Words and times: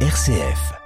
RCF. 0.00 0.85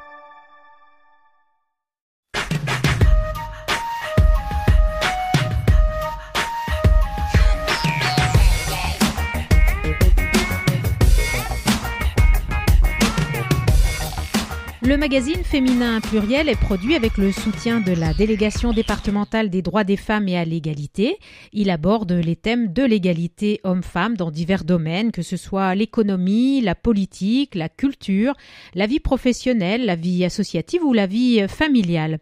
Le 14.91 14.97
magazine 14.97 15.45
Féminin 15.45 16.01
Pluriel 16.01 16.49
est 16.49 16.59
produit 16.59 16.97
avec 16.97 17.17
le 17.17 17.31
soutien 17.31 17.79
de 17.79 17.93
la 17.93 18.13
délégation 18.13 18.73
départementale 18.73 19.49
des 19.49 19.63
droits 19.63 19.85
des 19.85 19.97
femmes 19.97 20.27
et 20.27 20.37
à 20.37 20.45
l'égalité. 20.45 21.17
Il 21.53 21.71
aborde 21.71 22.11
les 22.11 22.35
thèmes 22.35 22.73
de 22.73 22.83
l'égalité 22.83 23.61
homme-femme 23.63 24.17
dans 24.17 24.33
divers 24.33 24.65
domaines, 24.65 25.13
que 25.13 25.23
ce 25.23 25.37
soit 25.37 25.77
l'économie, 25.77 26.61
la 26.61 26.75
politique, 26.75 27.55
la 27.55 27.69
culture, 27.69 28.35
la 28.75 28.89
vie 28.89 28.99
professionnelle, 28.99 29.87
la 29.87 29.95
vie 29.95 30.25
associative 30.25 30.83
ou 30.83 30.93
la 30.93 31.07
vie 31.07 31.47
familiale. 31.47 32.19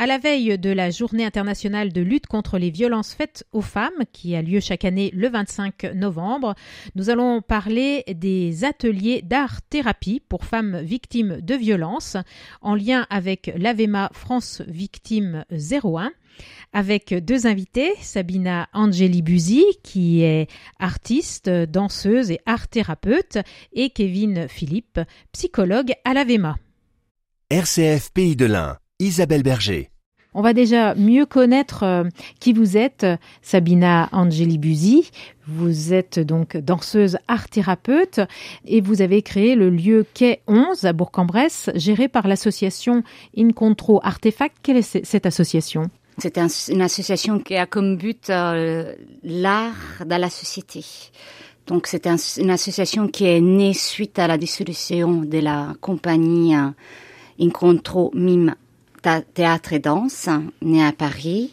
À 0.00 0.06
la 0.06 0.16
veille 0.18 0.56
de 0.56 0.70
la 0.70 0.90
journée 0.90 1.24
internationale 1.24 1.92
de 1.92 2.00
lutte 2.00 2.28
contre 2.28 2.56
les 2.56 2.70
violences 2.70 3.14
faites 3.14 3.44
aux 3.50 3.62
femmes, 3.62 4.04
qui 4.12 4.36
a 4.36 4.42
lieu 4.42 4.60
chaque 4.60 4.84
année 4.84 5.10
le 5.12 5.28
25 5.28 5.92
novembre, 5.94 6.54
nous 6.94 7.10
allons 7.10 7.42
parler 7.42 8.04
des 8.06 8.64
ateliers 8.64 9.22
d'art-thérapie 9.22 10.22
pour 10.28 10.44
femmes 10.44 10.78
victimes 10.82 11.40
de 11.40 11.56
violences, 11.56 12.07
en 12.60 12.74
lien 12.74 13.06
avec 13.10 13.52
l'AVEMA 13.56 14.10
France 14.12 14.62
Victime 14.66 15.44
01 15.50 16.12
avec 16.72 17.14
deux 17.14 17.46
invités, 17.46 17.94
Sabina 18.00 18.68
Angeli 18.72 19.22
Buzi, 19.22 19.64
qui 19.82 20.22
est 20.22 20.48
artiste, 20.78 21.48
danseuse 21.48 22.30
et 22.30 22.38
art-thérapeute, 22.46 23.38
et 23.72 23.90
Kevin 23.90 24.48
Philippe, 24.48 25.00
psychologue 25.32 25.92
à 26.04 26.14
l'AVEMA. 26.14 26.56
RCF 27.50 28.12
Pays 28.12 28.36
de 28.36 28.46
l'Ain, 28.46 28.78
Isabelle 28.98 29.42
Berger. 29.42 29.90
On 30.38 30.40
va 30.40 30.52
déjà 30.52 30.94
mieux 30.94 31.26
connaître 31.26 31.82
euh, 31.82 32.04
qui 32.38 32.52
vous 32.52 32.76
êtes, 32.76 33.04
Sabina 33.42 34.08
Angeli 34.12 34.56
Buzi. 34.56 35.10
Vous 35.48 35.92
êtes 35.92 36.20
donc 36.20 36.56
danseuse 36.56 37.18
art-thérapeute 37.26 38.20
et 38.64 38.80
vous 38.80 39.02
avez 39.02 39.22
créé 39.22 39.56
le 39.56 39.68
lieu 39.68 40.06
Quai 40.14 40.42
11 40.46 40.84
à 40.84 40.92
Bourg-en-Bresse, 40.92 41.70
géré 41.74 42.06
par 42.06 42.28
l'association 42.28 43.02
Incontro 43.36 43.98
Artefact. 44.04 44.58
Quelle 44.62 44.76
est 44.76 45.04
cette 45.04 45.26
association? 45.26 45.90
C'est 46.18 46.38
une 46.68 46.82
association 46.82 47.40
qui 47.40 47.56
a 47.56 47.66
comme 47.66 47.96
but 47.96 48.30
euh, 48.30 48.94
l'art 49.24 50.04
dans 50.06 50.20
la 50.20 50.30
société. 50.30 50.84
Donc 51.66 51.88
c'est 51.88 52.06
une 52.06 52.50
association 52.50 53.08
qui 53.08 53.26
est 53.26 53.40
née 53.40 53.74
suite 53.74 54.20
à 54.20 54.28
la 54.28 54.38
dissolution 54.38 55.22
de 55.22 55.38
la 55.40 55.74
compagnie 55.80 56.54
euh, 56.54 56.70
Incontro 57.40 58.12
Mime 58.14 58.54
théâtre 59.34 59.72
et 59.72 59.78
danse, 59.78 60.28
né 60.62 60.84
à 60.84 60.92
Paris. 60.92 61.52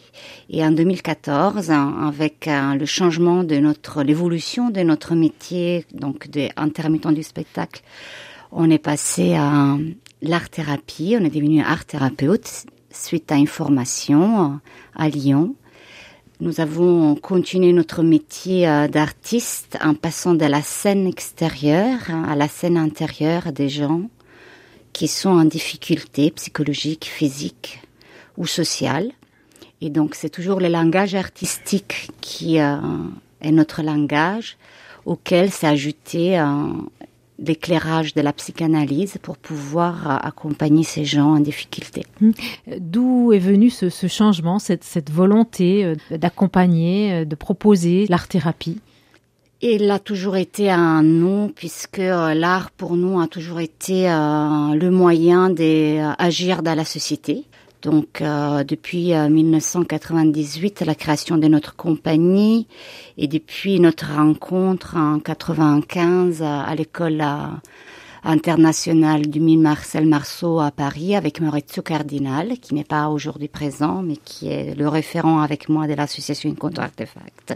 Et 0.50 0.64
en 0.64 0.70
2014, 0.70 1.70
avec 1.70 2.48
euh, 2.48 2.74
le 2.74 2.86
changement 2.86 3.44
de 3.44 3.56
notre, 3.56 4.02
l'évolution 4.02 4.70
de 4.70 4.80
notre 4.80 5.14
métier, 5.14 5.84
donc 5.92 6.28
d'intermittent 6.28 7.08
du 7.08 7.22
spectacle, 7.22 7.82
on 8.52 8.70
est 8.70 8.78
passé 8.78 9.34
à 9.34 9.76
l'art-thérapie. 10.22 11.16
On 11.20 11.24
est 11.24 11.34
devenu 11.34 11.62
art 11.62 11.84
thérapeute 11.84 12.66
suite 12.90 13.30
à 13.30 13.36
une 13.36 13.46
formation 13.46 14.60
à 14.94 15.08
Lyon. 15.08 15.54
Nous 16.40 16.60
avons 16.60 17.14
continué 17.14 17.72
notre 17.72 18.02
métier 18.02 18.68
euh, 18.68 18.88
d'artiste 18.88 19.78
en 19.82 19.94
passant 19.94 20.34
de 20.34 20.44
la 20.44 20.60
scène 20.60 21.06
extérieure 21.06 22.10
à 22.28 22.36
la 22.36 22.46
scène 22.46 22.76
intérieure 22.76 23.52
des 23.52 23.70
gens 23.70 24.02
qui 24.96 25.08
sont 25.08 25.28
en 25.28 25.44
difficulté 25.44 26.30
psychologique, 26.30 27.04
physique 27.04 27.82
ou 28.38 28.46
sociale. 28.46 29.12
Et 29.82 29.90
donc 29.90 30.14
c'est 30.14 30.30
toujours 30.30 30.58
le 30.58 30.68
langage 30.68 31.14
artistique 31.14 32.08
qui 32.22 32.58
euh, 32.60 32.78
est 33.42 33.52
notre 33.52 33.82
langage 33.82 34.56
auquel 35.04 35.50
s'est 35.50 35.66
ajouté 35.66 36.40
euh, 36.40 36.46
l'éclairage 37.38 38.14
de 38.14 38.22
la 38.22 38.32
psychanalyse 38.32 39.18
pour 39.20 39.36
pouvoir 39.36 40.10
euh, 40.10 40.16
accompagner 40.22 40.82
ces 40.82 41.04
gens 41.04 41.34
en 41.34 41.40
difficulté. 41.40 42.06
Hum. 42.22 42.32
D'où 42.78 43.34
est 43.34 43.38
venu 43.38 43.68
ce, 43.68 44.08
changement, 44.08 44.58
cette 44.58 45.10
volonté 45.10 45.92
d'accompagner, 46.10 47.26
de 47.26 47.34
proposer 47.34 48.06
l'art-thérapie 48.08 48.80
il 49.62 49.90
a 49.90 49.98
toujours 49.98 50.36
été 50.36 50.70
un 50.70 51.02
nom 51.02 51.48
puisque 51.48 51.98
euh, 51.98 52.34
l'art 52.34 52.70
pour 52.70 52.96
nous 52.96 53.20
a 53.20 53.26
toujours 53.26 53.60
été 53.60 54.08
euh, 54.10 54.74
le 54.74 54.90
moyen 54.90 55.50
d'agir 55.50 56.62
dans 56.62 56.74
la 56.74 56.84
société. 56.84 57.44
Donc 57.82 58.20
euh, 58.20 58.64
depuis 58.64 59.12
1998, 59.14 60.82
la 60.82 60.94
création 60.94 61.38
de 61.38 61.46
notre 61.46 61.74
compagnie 61.76 62.66
et 63.16 63.28
depuis 63.28 63.80
notre 63.80 64.12
rencontre 64.14 64.96
en 64.96 65.20
95 65.20 66.42
à 66.42 66.74
l'école 66.74 67.24
internationale 68.24 69.28
du 69.28 69.40
mime 69.40 69.62
Marcel 69.62 70.06
Marceau 70.06 70.58
à 70.58 70.70
Paris 70.70 71.14
avec 71.14 71.40
Maurizio 71.40 71.82
Cardinal, 71.82 72.58
qui 72.58 72.74
n'est 72.74 72.82
pas 72.82 73.08
aujourd'hui 73.08 73.48
présent, 73.48 74.02
mais 74.02 74.16
qui 74.16 74.48
est 74.48 74.74
le 74.74 74.88
référent 74.88 75.40
avec 75.40 75.68
moi 75.68 75.86
de 75.86 75.94
l'association 75.94 76.52
Contre 76.54 76.80
Artefact. 76.80 77.54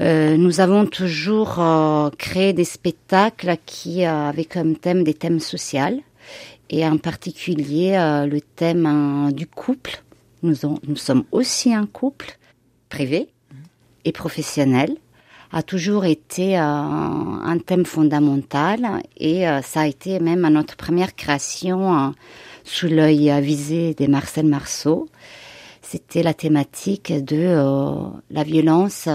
Euh, 0.00 0.36
nous 0.36 0.60
avons 0.60 0.86
toujours 0.86 1.60
euh, 1.60 2.10
créé 2.18 2.52
des 2.52 2.64
spectacles 2.64 3.56
qui 3.64 4.04
euh, 4.04 4.28
avaient 4.28 4.44
comme 4.44 4.76
thème 4.76 5.04
des 5.04 5.14
thèmes 5.14 5.38
sociaux 5.38 6.02
et 6.68 6.84
en 6.86 6.98
particulier 6.98 7.92
le 8.26 8.40
thème 8.40 9.30
du 9.32 9.46
couple. 9.46 10.02
Nous, 10.42 10.56
sommes 10.96 11.24
aussi 11.30 11.74
un 11.74 11.86
couple 11.86 12.38
privé 12.88 13.28
et 14.04 14.12
professionnel 14.12 14.96
a 15.52 15.62
toujours 15.62 16.06
été 16.06 16.56
un 16.56 17.58
thème 17.64 17.84
fondamental 17.84 19.02
et 19.18 19.44
ça 19.62 19.82
a 19.82 19.86
été 19.86 20.18
même 20.20 20.48
notre 20.48 20.74
première 20.76 21.14
création 21.14 22.14
sous 22.64 22.88
l'œil 22.88 23.30
avisé 23.30 23.94
de 23.94 24.06
Marcel 24.06 24.46
Marceau. 24.46 25.08
C'était 25.82 26.22
la 26.22 26.34
thématique 26.34 27.12
de 27.12 27.54
la 28.30 28.42
violence 28.42 29.06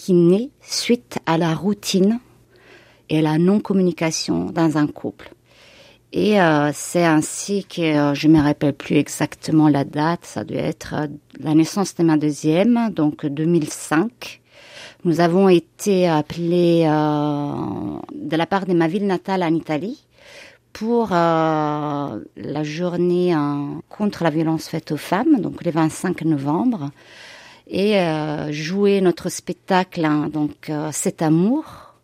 qui 0.00 0.14
naît 0.14 0.48
suite 0.62 1.18
à 1.26 1.36
la 1.36 1.54
routine 1.54 2.20
et 3.10 3.20
la 3.20 3.36
non-communication 3.36 4.46
dans 4.46 4.78
un 4.78 4.86
couple. 4.86 5.30
Et 6.14 6.40
euh, 6.40 6.70
c'est 6.72 7.04
ainsi 7.04 7.66
que 7.66 7.82
euh, 7.82 8.14
je 8.14 8.26
me 8.28 8.40
rappelle 8.40 8.72
plus 8.72 8.96
exactement 8.96 9.68
la 9.68 9.84
date, 9.84 10.24
ça 10.24 10.42
doit 10.42 10.56
être 10.56 10.94
euh, 10.94 11.06
la 11.38 11.54
naissance 11.54 11.94
de 11.96 12.02
ma 12.02 12.16
deuxième, 12.16 12.88
donc 12.94 13.26
2005. 13.26 14.40
Nous 15.04 15.20
avons 15.20 15.50
été 15.50 16.08
appelés 16.08 16.84
de 16.84 18.36
la 18.36 18.46
part 18.46 18.64
de 18.66 18.72
ma 18.72 18.86
ville 18.88 19.06
natale 19.06 19.42
en 19.42 19.54
Italie 19.54 20.04
pour 20.74 21.08
la 21.10 22.20
journée 22.62 23.34
contre 23.88 24.24
la 24.24 24.28
violence 24.30 24.68
faite 24.68 24.92
aux 24.92 24.98
femmes, 24.98 25.40
donc 25.40 25.64
le 25.64 25.70
25 25.70 26.20
novembre 26.26 26.90
et 27.70 27.98
euh, 27.98 28.50
jouer 28.50 29.00
notre 29.00 29.28
spectacle, 29.28 30.04
hein, 30.04 30.28
donc 30.28 30.68
euh, 30.68 30.90
cet 30.92 31.22
amour, 31.22 31.94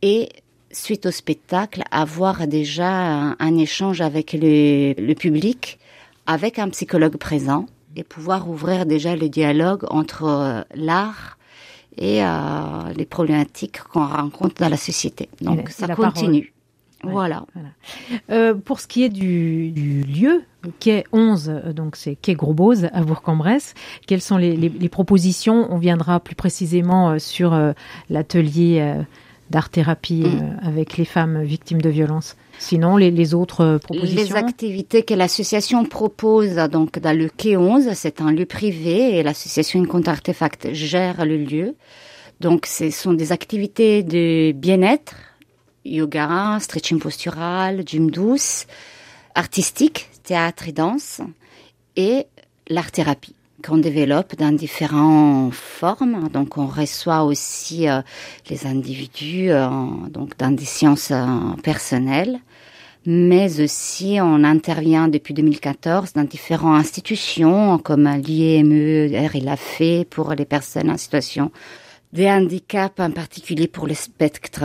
et 0.00 0.30
suite 0.72 1.04
au 1.04 1.10
spectacle, 1.10 1.82
avoir 1.90 2.46
déjà 2.46 3.34
un, 3.38 3.58
échange 3.58 4.00
avec 4.00 4.32
le, 4.32 4.94
le, 4.94 5.14
public, 5.14 5.78
avec 6.26 6.58
un 6.58 6.70
psychologue 6.70 7.18
présent, 7.18 7.66
et 7.94 8.04
pouvoir 8.04 8.48
ouvrir 8.48 8.86
déjà 8.86 9.14
le 9.14 9.28
dialogue 9.28 9.84
entre 9.90 10.24
euh, 10.24 10.62
l'art 10.74 11.36
et 11.98 12.22
les 12.96 13.04
problématiques 13.04 13.82
qu'on 13.82 14.06
rencontre 14.06 14.62
dans 14.62 14.70
la 14.70 14.78
société. 14.78 15.28
Donc 15.42 15.68
ça 15.68 15.94
continue. 15.94 16.54
Voilà. 17.02 17.44
Euh, 18.30 18.54
pour 18.54 18.80
ce 18.80 18.86
qui 18.86 19.02
est 19.02 19.08
du, 19.08 19.70
du 19.70 20.02
lieu, 20.02 20.42
quai 20.80 21.04
11, 21.12 21.48
euh, 21.48 21.72
donc 21.72 21.96
c'est 21.96 22.16
quai 22.16 22.34
Grosbose 22.34 22.88
à 22.92 23.02
Bourg-en-Bresse, 23.02 23.74
quelles 24.06 24.20
sont 24.20 24.36
les, 24.36 24.56
les, 24.56 24.68
les, 24.68 24.88
propositions? 24.88 25.66
On 25.70 25.78
viendra 25.78 26.20
plus 26.20 26.34
précisément 26.34 27.10
euh, 27.10 27.18
sur 27.18 27.54
euh, 27.54 27.72
l'atelier 28.08 28.78
euh, 28.80 29.02
d'art-thérapie 29.50 30.24
mm. 30.26 30.60
avec 30.62 30.96
les 30.96 31.04
femmes 31.04 31.42
victimes 31.42 31.82
de 31.82 31.90
violences. 31.90 32.36
Sinon, 32.58 32.96
les, 32.96 33.10
les, 33.10 33.34
autres 33.34 33.80
propositions? 33.82 34.22
Les 34.22 34.36
activités 34.36 35.02
que 35.02 35.14
l'association 35.14 35.84
propose 35.84 36.54
donc 36.70 36.98
dans 36.98 37.16
le 37.16 37.28
quai 37.28 37.56
11, 37.56 37.90
c'est 37.94 38.20
un 38.20 38.30
lieu 38.30 38.46
privé 38.46 39.18
et 39.18 39.22
l'association 39.22 39.84
Compte 39.84 40.06
Artefact 40.06 40.72
gère 40.72 41.24
le 41.24 41.36
lieu. 41.36 41.74
Donc, 42.40 42.66
ce 42.66 42.90
sont 42.90 43.12
des 43.12 43.30
activités 43.30 44.02
de 44.02 44.52
bien-être, 44.52 45.14
yoga, 45.84 46.58
stretching 46.60 46.98
postural, 46.98 47.82
gym 47.86 48.10
douce, 48.10 48.66
artistique, 49.34 50.08
théâtre 50.22 50.68
et 50.68 50.72
danse, 50.72 51.20
et 51.96 52.26
l'art-thérapie 52.68 53.34
qu'on 53.62 53.78
développe 53.78 54.36
dans 54.36 54.52
différentes 54.52 55.54
formes. 55.54 56.28
Donc, 56.28 56.58
on 56.58 56.66
reçoit 56.66 57.22
aussi 57.22 57.88
euh, 57.88 58.02
les 58.50 58.66
individus 58.66 59.50
euh, 59.50 59.68
donc 60.10 60.36
dans 60.36 60.50
des 60.50 60.64
sciences 60.64 61.10
euh, 61.12 61.26
personnelles, 61.62 62.40
mais 63.06 63.60
aussi 63.60 64.18
on 64.20 64.44
intervient 64.44 65.08
depuis 65.08 65.34
2014 65.34 66.12
dans 66.12 66.24
différentes 66.24 66.80
institutions 66.80 67.78
comme 67.78 68.08
l'IME, 68.08 69.48
a 69.48 69.56
fait 69.56 70.06
pour 70.08 70.32
les 70.34 70.44
personnes 70.44 70.90
en 70.90 70.98
situation 70.98 71.50
des 72.12 72.28
handicaps, 72.28 73.00
en 73.00 73.10
particulier 73.10 73.68
pour 73.68 73.86
le 73.86 73.94
spectre 73.94 74.64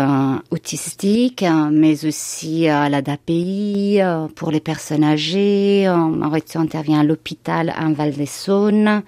autistique, 0.52 1.46
mais 1.72 2.06
aussi 2.06 2.68
à 2.68 2.90
l'ADAPI, 2.90 4.00
pour 4.36 4.52
les 4.52 4.60
personnes 4.60 5.04
âgées. 5.06 5.88
On 5.90 6.22
intervient 6.56 7.00
à 7.00 7.04
l'hôpital 7.04 7.74
en 7.80 7.94
Val-des-Saône, 7.94 9.02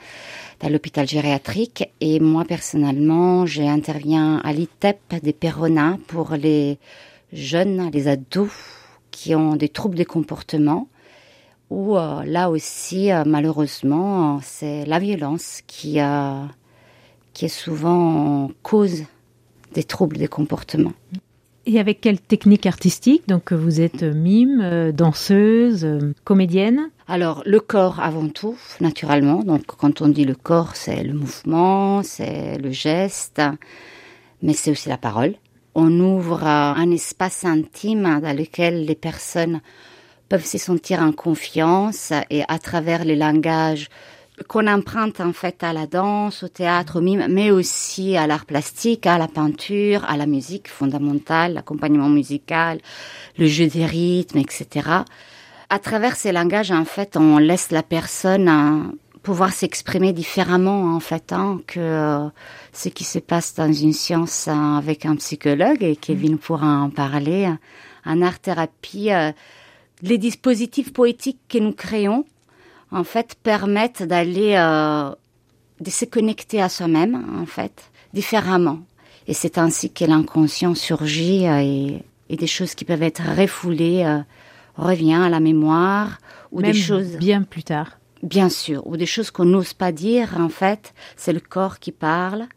dans 0.62 0.70
l'hôpital 0.70 1.08
gériatrique. 1.08 1.90
Et 2.00 2.20
moi, 2.22 2.46
personnellement, 2.46 3.46
j'interviens 3.46 4.38
à 4.44 4.54
l'ITEP 4.54 5.00
des 5.22 5.34
Perona 5.34 5.98
pour 6.08 6.32
les 6.32 6.78
jeunes, 7.34 7.90
les 7.92 8.08
ados 8.08 8.52
qui 9.12 9.36
ont 9.36 9.56
des 9.56 9.70
troubles 9.70 9.96
des 9.96 10.06
comportements. 10.06 10.88
Où 11.70 11.98
euh, 11.98 12.24
là 12.26 12.50
aussi, 12.50 13.12
euh, 13.12 13.24
malheureusement, 13.26 14.40
c'est 14.42 14.86
la 14.86 14.98
violence 14.98 15.62
qui 15.68 16.00
a 16.00 16.48
qui 17.34 17.46
est 17.46 17.48
souvent 17.48 18.52
cause 18.64 19.04
des 19.74 19.84
troubles 19.84 20.18
des 20.18 20.28
comportements. 20.28 20.94
Et 21.66 21.80
avec 21.80 22.02
quelle 22.02 22.20
technique 22.20 22.66
artistique? 22.66 23.28
Donc 23.28 23.54
vous 23.54 23.80
êtes 23.80 24.02
mime, 24.02 24.92
danseuse, 24.92 25.88
comédienne? 26.24 26.90
Alors 27.08 27.44
le 27.46 27.60
corps 27.60 28.00
avant 28.00 28.30
tout, 28.30 28.58
naturellement. 28.82 29.44
Donc 29.44 29.66
quand 29.68 30.02
on 30.02 30.08
dit 30.08 30.26
le 30.26 30.36
corps, 30.36 30.76
c'est 30.76 31.04
le 31.04 31.14
mouvement, 31.14 32.02
c'est 32.02 32.58
le 32.58 32.72
geste, 32.72 33.42
mais 34.42 34.54
c'est 34.54 34.72
aussi 34.72 34.90
la 34.90 34.98
parole. 34.98 35.36
On 35.76 36.00
ouvre 36.00 36.44
un 36.46 36.90
espace 36.90 37.46
intime 37.46 38.20
dans 38.22 38.36
lequel 38.36 38.86
les 38.86 38.96
personnes 38.96 39.62
peuvent 40.28 40.46
se 40.46 40.58
sentir 40.58 41.02
en 41.02 41.12
confiance 41.12 42.14
et 42.30 42.44
à 42.48 42.58
travers 42.58 43.06
les 43.06 43.16
langages 43.16 43.90
qu'on 44.48 44.68
emprunte 44.68 45.20
en 45.20 45.34
fait 45.34 45.64
à 45.64 45.74
la 45.74 45.88
danse, 45.88 46.44
au 46.44 46.48
théâtre, 46.48 46.98
au 46.98 47.02
mime, 47.02 47.28
mais 47.30 47.52
aussi 47.52 48.18
à 48.18 48.28
l'art 48.28 48.46
plastique, 48.46 49.06
à 49.06 49.18
la 49.18 49.28
peinture, 49.28 50.06
à 50.06 50.18
la 50.18 50.26
musique 50.26 50.68
fondamentale, 50.68 51.54
l'accompagnement 51.54 52.10
musical, 52.10 52.80
le 53.38 53.48
jeu 53.48 53.68
des 53.68 53.86
rythmes, 53.86 54.40
etc. 54.40 54.88
À 55.70 55.80
travers 55.80 56.16
ces 56.16 56.32
langages, 56.32 56.72
en 56.72 56.86
fait, 56.86 57.18
on 57.18 57.38
laisse 57.38 57.72
la 57.72 57.84
personne 57.84 58.48
hein, 58.48 58.94
pouvoir 59.24 59.52
s'exprimer 59.52 60.14
différemment, 60.14 60.96
en 60.96 61.00
fait, 61.00 61.32
hein, 61.32 61.62
que 61.68 61.80
euh, 61.80 62.28
ce 62.74 62.90
qui 62.90 63.04
se 63.04 63.20
passe 63.20 63.54
dans 63.56 63.72
une 63.72 63.94
science 63.94 64.48
hein, 64.48 64.78
avec 64.78 65.06
un 65.06 65.16
psychologue, 65.16 65.84
et 65.84 65.96
Kevin 65.96 66.38
pourra 66.38 66.82
en 66.82 66.90
parler, 66.90 67.52
en 68.06 68.22
art-thérapie, 68.22 69.12
euh, 69.12 69.32
les 70.02 70.18
dispositifs 70.18 70.94
poétiques 70.94 71.42
que 71.50 71.58
nous 71.58 71.74
créons 71.74 72.26
en 72.92 73.04
fait, 73.04 73.36
permettent 73.42 74.04
d'aller, 74.04 74.56
euh, 74.56 75.12
de 75.80 75.90
se 75.90 76.06
connecter 76.06 76.62
à 76.62 76.70
soi-même, 76.70 77.40
en 77.40 77.46
fait, 77.46 77.92
différemment. 78.14 78.80
Et 79.28 79.34
c'est 79.34 79.58
ainsi 79.58 79.92
que 79.92 80.06
l'inconscient 80.06 80.76
surgit 80.76 81.48
euh, 81.48 81.62
et, 81.62 82.04
et, 82.30 82.36
des 82.36 82.48
choses 82.48 82.74
qui 82.74 82.86
peuvent 82.86 83.04
être 83.04 83.22
refoulées 83.38 84.04
euh, 84.04 84.20
revient 84.76 85.22
à 85.22 85.30
la 85.30 85.40
mémoire 85.40 86.18
ou 86.52 86.62
des 86.62 86.74
choses 86.74 87.18
bien 87.18 87.44
plus 87.44 87.64
tard. 87.64 88.00
Bien 88.24 88.50
sûr, 88.50 88.86
ou 88.88 88.98
des 88.98 89.06
choses 89.06 89.32
qu'on 89.32 89.46
n'ose 89.46 89.74
pas 89.74 89.92
dire. 89.92 90.36
En 90.38 90.50
fait, 90.50 90.94
c'est 91.16 91.32
le 91.32 91.40
corps 91.40 91.80
qui 91.80 91.92
parle. 91.92 92.48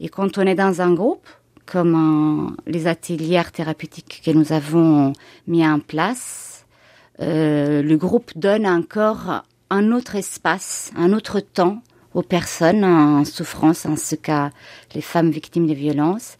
Et 0.00 0.08
quand 0.08 0.38
on 0.38 0.42
est 0.42 0.54
dans 0.54 0.80
un 0.80 0.92
groupe, 0.92 1.28
comme 1.66 2.56
les 2.66 2.86
ateliers 2.86 3.42
thérapeutiques 3.52 4.22
que 4.24 4.30
nous 4.30 4.52
avons 4.52 5.12
mis 5.46 5.66
en 5.66 5.78
place, 5.78 6.66
euh, 7.20 7.82
le 7.82 7.96
groupe 7.96 8.32
donne 8.36 8.66
encore 8.66 9.44
un 9.74 9.90
autre 9.90 10.14
espace, 10.14 10.92
un 10.96 11.12
autre 11.12 11.40
temps 11.40 11.82
aux 12.14 12.22
personnes 12.22 12.84
en 12.84 13.24
souffrance, 13.24 13.86
en 13.86 13.96
ce 13.96 14.14
cas 14.14 14.50
les 14.94 15.00
femmes 15.00 15.32
victimes 15.32 15.66
de 15.66 15.74
violences. 15.74 16.36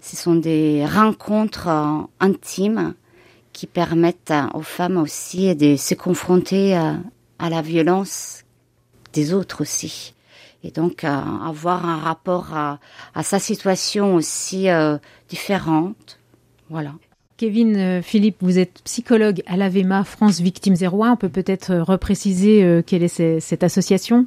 Ce 0.00 0.16
sont 0.16 0.36
des 0.36 0.86
rencontres 0.86 1.68
euh, 1.68 2.00
intimes 2.18 2.94
qui 3.52 3.66
permettent 3.66 4.32
aux 4.54 4.62
femmes 4.62 4.96
aussi 4.96 5.54
de 5.54 5.76
se 5.76 5.94
confronter 5.94 6.76
à, 6.76 6.96
la 7.50 7.60
violence 7.60 8.44
des 9.12 9.34
autres 9.34 9.60
aussi. 9.60 10.14
Et 10.64 10.70
donc 10.70 11.04
avoir 11.04 11.84
un 11.84 11.98
rapport 11.98 12.54
à, 12.54 12.78
sa 13.22 13.38
situation 13.38 14.14
aussi 14.14 14.70
euh, 14.70 14.96
différente. 15.28 16.18
Voilà. 16.70 16.94
Kevin 17.38 17.76
euh, 17.76 18.02
Philippe, 18.02 18.38
vous 18.40 18.58
êtes 18.58 18.82
psychologue 18.82 19.42
à 19.46 19.56
l'AVEMA 19.56 20.02
France 20.02 20.40
Victimes 20.40 20.74
01. 20.82 21.12
On 21.12 21.16
peut 21.16 21.28
peut-être 21.28 21.70
euh, 21.70 21.84
repréciser 21.84 22.64
euh, 22.64 22.82
quelle 22.84 23.04
est 23.04 23.38
cette 23.40 23.62
association? 23.62 24.26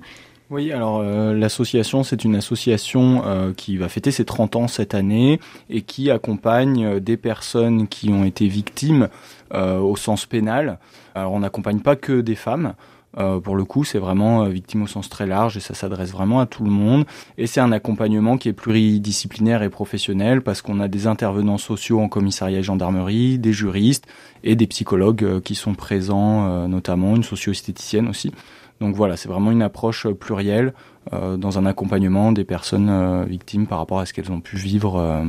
Oui, 0.49 0.71
alors 0.71 1.01
l'association, 1.01 2.03
c'est 2.03 2.25
une 2.25 2.35
association 2.35 3.53
qui 3.55 3.77
va 3.77 3.87
fêter 3.87 4.11
ses 4.11 4.25
30 4.25 4.57
ans 4.57 4.67
cette 4.67 4.93
année 4.93 5.39
et 5.69 5.81
qui 5.81 6.11
accompagne 6.11 6.99
des 6.99 7.15
personnes 7.15 7.87
qui 7.87 8.09
ont 8.09 8.25
été 8.25 8.49
victimes 8.49 9.07
au 9.53 9.95
sens 9.95 10.25
pénal. 10.25 10.77
Alors 11.15 11.31
on 11.31 11.39
n'accompagne 11.39 11.79
pas 11.79 11.95
que 11.95 12.19
des 12.19 12.35
femmes, 12.35 12.73
euh, 13.17 13.39
pour 13.39 13.55
le 13.55 13.65
coup, 13.65 13.83
c'est 13.83 13.99
vraiment 13.99 14.43
euh, 14.43 14.49
victime 14.49 14.83
au 14.83 14.87
sens 14.87 15.09
très 15.09 15.25
large 15.25 15.57
et 15.57 15.59
ça 15.59 15.73
s'adresse 15.73 16.11
vraiment 16.11 16.39
à 16.39 16.45
tout 16.45 16.63
le 16.63 16.69
monde. 16.69 17.05
Et 17.37 17.45
c'est 17.45 17.59
un 17.59 17.71
accompagnement 17.71 18.37
qui 18.37 18.49
est 18.49 18.53
pluridisciplinaire 18.53 19.63
et 19.63 19.69
professionnel 19.69 20.41
parce 20.41 20.61
qu'on 20.61 20.79
a 20.79 20.87
des 20.87 21.07
intervenants 21.07 21.57
sociaux 21.57 21.99
en 21.99 22.07
commissariat 22.07 22.59
et 22.59 22.63
gendarmerie, 22.63 23.37
des 23.37 23.51
juristes 23.51 24.07
et 24.43 24.55
des 24.55 24.67
psychologues 24.67 25.23
euh, 25.23 25.41
qui 25.41 25.55
sont 25.55 25.73
présents, 25.73 26.67
notamment 26.67 27.15
une 27.15 27.23
socio-esthéticienne 27.23 28.07
aussi. 28.07 28.31
Donc 28.79 28.95
voilà, 28.95 29.17
c'est 29.17 29.29
vraiment 29.29 29.51
une 29.51 29.61
approche 29.61 30.07
plurielle 30.07 30.73
dans 31.11 31.57
un 31.57 31.65
accompagnement 31.65 32.31
des 32.31 32.43
personnes 32.43 33.25
victimes 33.25 33.67
par 33.67 33.79
rapport 33.79 33.99
à 33.99 34.05
ce 34.05 34.13
qu'elles 34.13 34.31
ont 34.31 34.39
pu 34.39 34.55
vivre. 34.55 35.25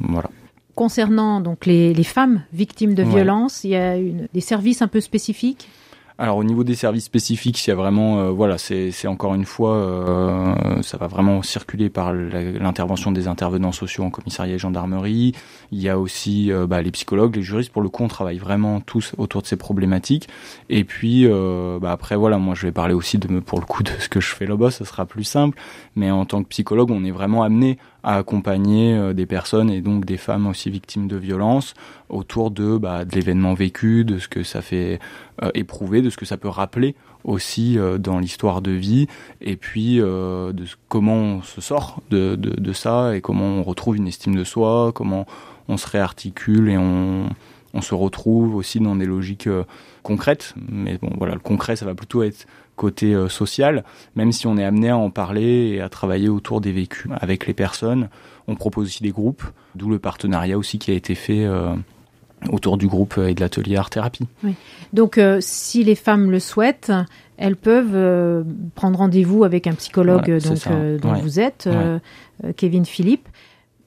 voilà. 0.00 0.30
Concernant 0.74 1.40
donc 1.40 1.66
les, 1.66 1.94
les, 1.94 2.04
femmes 2.04 2.42
victimes 2.52 2.94
de 2.94 3.02
violences, 3.02 3.64
il 3.64 3.70
y 3.70 3.76
a 3.76 3.96
une, 3.96 4.28
des 4.32 4.40
services 4.40 4.82
un 4.82 4.88
peu 4.88 5.00
spécifiques? 5.00 5.68
Alors 6.20 6.36
au 6.36 6.44
niveau 6.44 6.64
des 6.64 6.74
services 6.74 7.04
spécifiques, 7.04 7.66
il 7.66 7.70
y 7.70 7.72
a 7.72 7.76
vraiment, 7.76 8.20
euh, 8.20 8.30
voilà, 8.30 8.58
c'est 8.58 9.06
encore 9.06 9.34
une 9.34 9.46
fois, 9.46 9.76
euh, 9.76 10.82
ça 10.82 10.98
va 10.98 11.06
vraiment 11.06 11.40
circuler 11.40 11.88
par 11.88 12.12
l'intervention 12.12 13.10
des 13.10 13.26
intervenants 13.26 13.72
sociaux 13.72 14.04
en 14.04 14.10
commissariat 14.10 14.56
et 14.56 14.58
gendarmerie. 14.58 15.32
Il 15.72 15.80
y 15.80 15.88
a 15.88 15.98
aussi 15.98 16.52
euh, 16.52 16.66
bah, 16.66 16.82
les 16.82 16.90
psychologues, 16.90 17.36
les 17.36 17.42
juristes. 17.42 17.72
Pour 17.72 17.80
le 17.80 17.88
coup, 17.88 18.04
on 18.04 18.08
travaille 18.08 18.36
vraiment 18.36 18.82
tous 18.82 19.14
autour 19.16 19.40
de 19.40 19.46
ces 19.46 19.56
problématiques. 19.56 20.28
Et 20.68 20.84
puis 20.84 21.26
bah, 21.26 21.90
après, 21.90 22.16
voilà, 22.16 22.36
moi 22.36 22.54
je 22.54 22.66
vais 22.66 22.72
parler 22.72 22.92
aussi 22.92 23.16
de, 23.16 23.40
pour 23.40 23.58
le 23.58 23.64
coup, 23.64 23.82
de 23.82 23.90
ce 23.98 24.10
que 24.10 24.20
je 24.20 24.34
fais 24.34 24.44
là-bas, 24.44 24.70
ça 24.70 24.84
sera 24.84 25.06
plus 25.06 25.24
simple. 25.24 25.58
Mais 25.96 26.10
en 26.10 26.26
tant 26.26 26.42
que 26.42 26.48
psychologue, 26.48 26.90
on 26.90 27.02
est 27.02 27.12
vraiment 27.12 27.44
amené 27.44 27.78
à 28.02 28.16
accompagner 28.16 28.94
euh, 28.94 29.12
des 29.12 29.26
personnes 29.26 29.70
et 29.70 29.80
donc 29.80 30.04
des 30.04 30.16
femmes 30.16 30.46
aussi 30.46 30.70
victimes 30.70 31.08
de 31.08 31.16
violences 31.16 31.74
autour 32.08 32.50
de, 32.50 32.76
bah, 32.76 33.04
de 33.04 33.14
l'événement 33.14 33.54
vécu, 33.54 34.04
de 34.04 34.18
ce 34.18 34.28
que 34.28 34.42
ça 34.42 34.62
fait 34.62 34.98
euh, 35.42 35.50
éprouver, 35.54 36.02
de 36.02 36.10
ce 36.10 36.16
que 36.16 36.26
ça 36.26 36.36
peut 36.36 36.48
rappeler 36.48 36.94
aussi 37.24 37.78
euh, 37.78 37.98
dans 37.98 38.18
l'histoire 38.18 38.62
de 38.62 38.70
vie, 38.70 39.06
et 39.40 39.56
puis 39.56 39.98
de 39.98 40.64
comment 40.88 41.16
on 41.16 41.42
se 41.42 41.60
sort 41.60 42.00
de, 42.10 42.36
de, 42.36 42.58
de, 42.58 42.72
ça 42.72 43.14
et 43.14 43.20
comment 43.20 43.44
on 43.44 43.62
retrouve 43.62 43.96
une 43.96 44.08
estime 44.08 44.34
de 44.34 44.44
soi, 44.44 44.92
comment 44.94 45.26
on 45.68 45.76
se 45.76 45.86
réarticule 45.86 46.70
et 46.70 46.78
on, 46.78 47.28
on 47.74 47.82
se 47.82 47.94
retrouve 47.94 48.54
aussi 48.54 48.80
dans 48.80 48.96
des 48.96 49.06
logiques 49.06 49.48
concrètes. 50.02 50.54
Mais 50.70 50.98
bon, 50.98 51.10
voilà, 51.16 51.34
le 51.34 51.40
concret, 51.40 51.76
ça 51.76 51.86
va 51.86 51.94
plutôt 51.94 52.22
être 52.22 52.46
côté 52.80 53.14
euh, 53.14 53.28
social, 53.28 53.84
même 54.16 54.32
si 54.32 54.46
on 54.46 54.56
est 54.56 54.64
amené 54.64 54.88
à 54.88 54.96
en 54.96 55.10
parler 55.10 55.72
et 55.74 55.80
à 55.82 55.90
travailler 55.90 56.30
autour 56.30 56.62
des 56.62 56.72
vécus 56.72 57.10
avec 57.20 57.46
les 57.46 57.52
personnes. 57.52 58.08
On 58.48 58.54
propose 58.54 58.86
aussi 58.86 59.02
des 59.02 59.10
groupes, 59.10 59.44
d'où 59.74 59.90
le 59.90 59.98
partenariat 59.98 60.56
aussi 60.56 60.78
qui 60.78 60.90
a 60.90 60.94
été 60.94 61.14
fait 61.14 61.44
euh, 61.44 61.74
autour 62.50 62.78
du 62.78 62.86
groupe 62.86 63.18
et 63.18 63.34
de 63.34 63.40
l'atelier 63.40 63.76
art 63.76 63.90
thérapie. 63.90 64.26
Donc, 64.94 65.18
euh, 65.18 65.40
si 65.42 65.84
les 65.84 65.94
femmes 65.94 66.30
le 66.30 66.40
souhaitent, 66.40 66.90
elles 67.36 67.56
peuvent 67.56 68.44
prendre 68.74 68.98
rendez-vous 68.98 69.44
avec 69.44 69.66
un 69.66 69.74
psychologue 69.74 70.38
dont 71.02 71.12
vous 71.12 71.38
êtes, 71.38 71.68
Kevin 72.56 72.86
Philippe, 72.86 73.28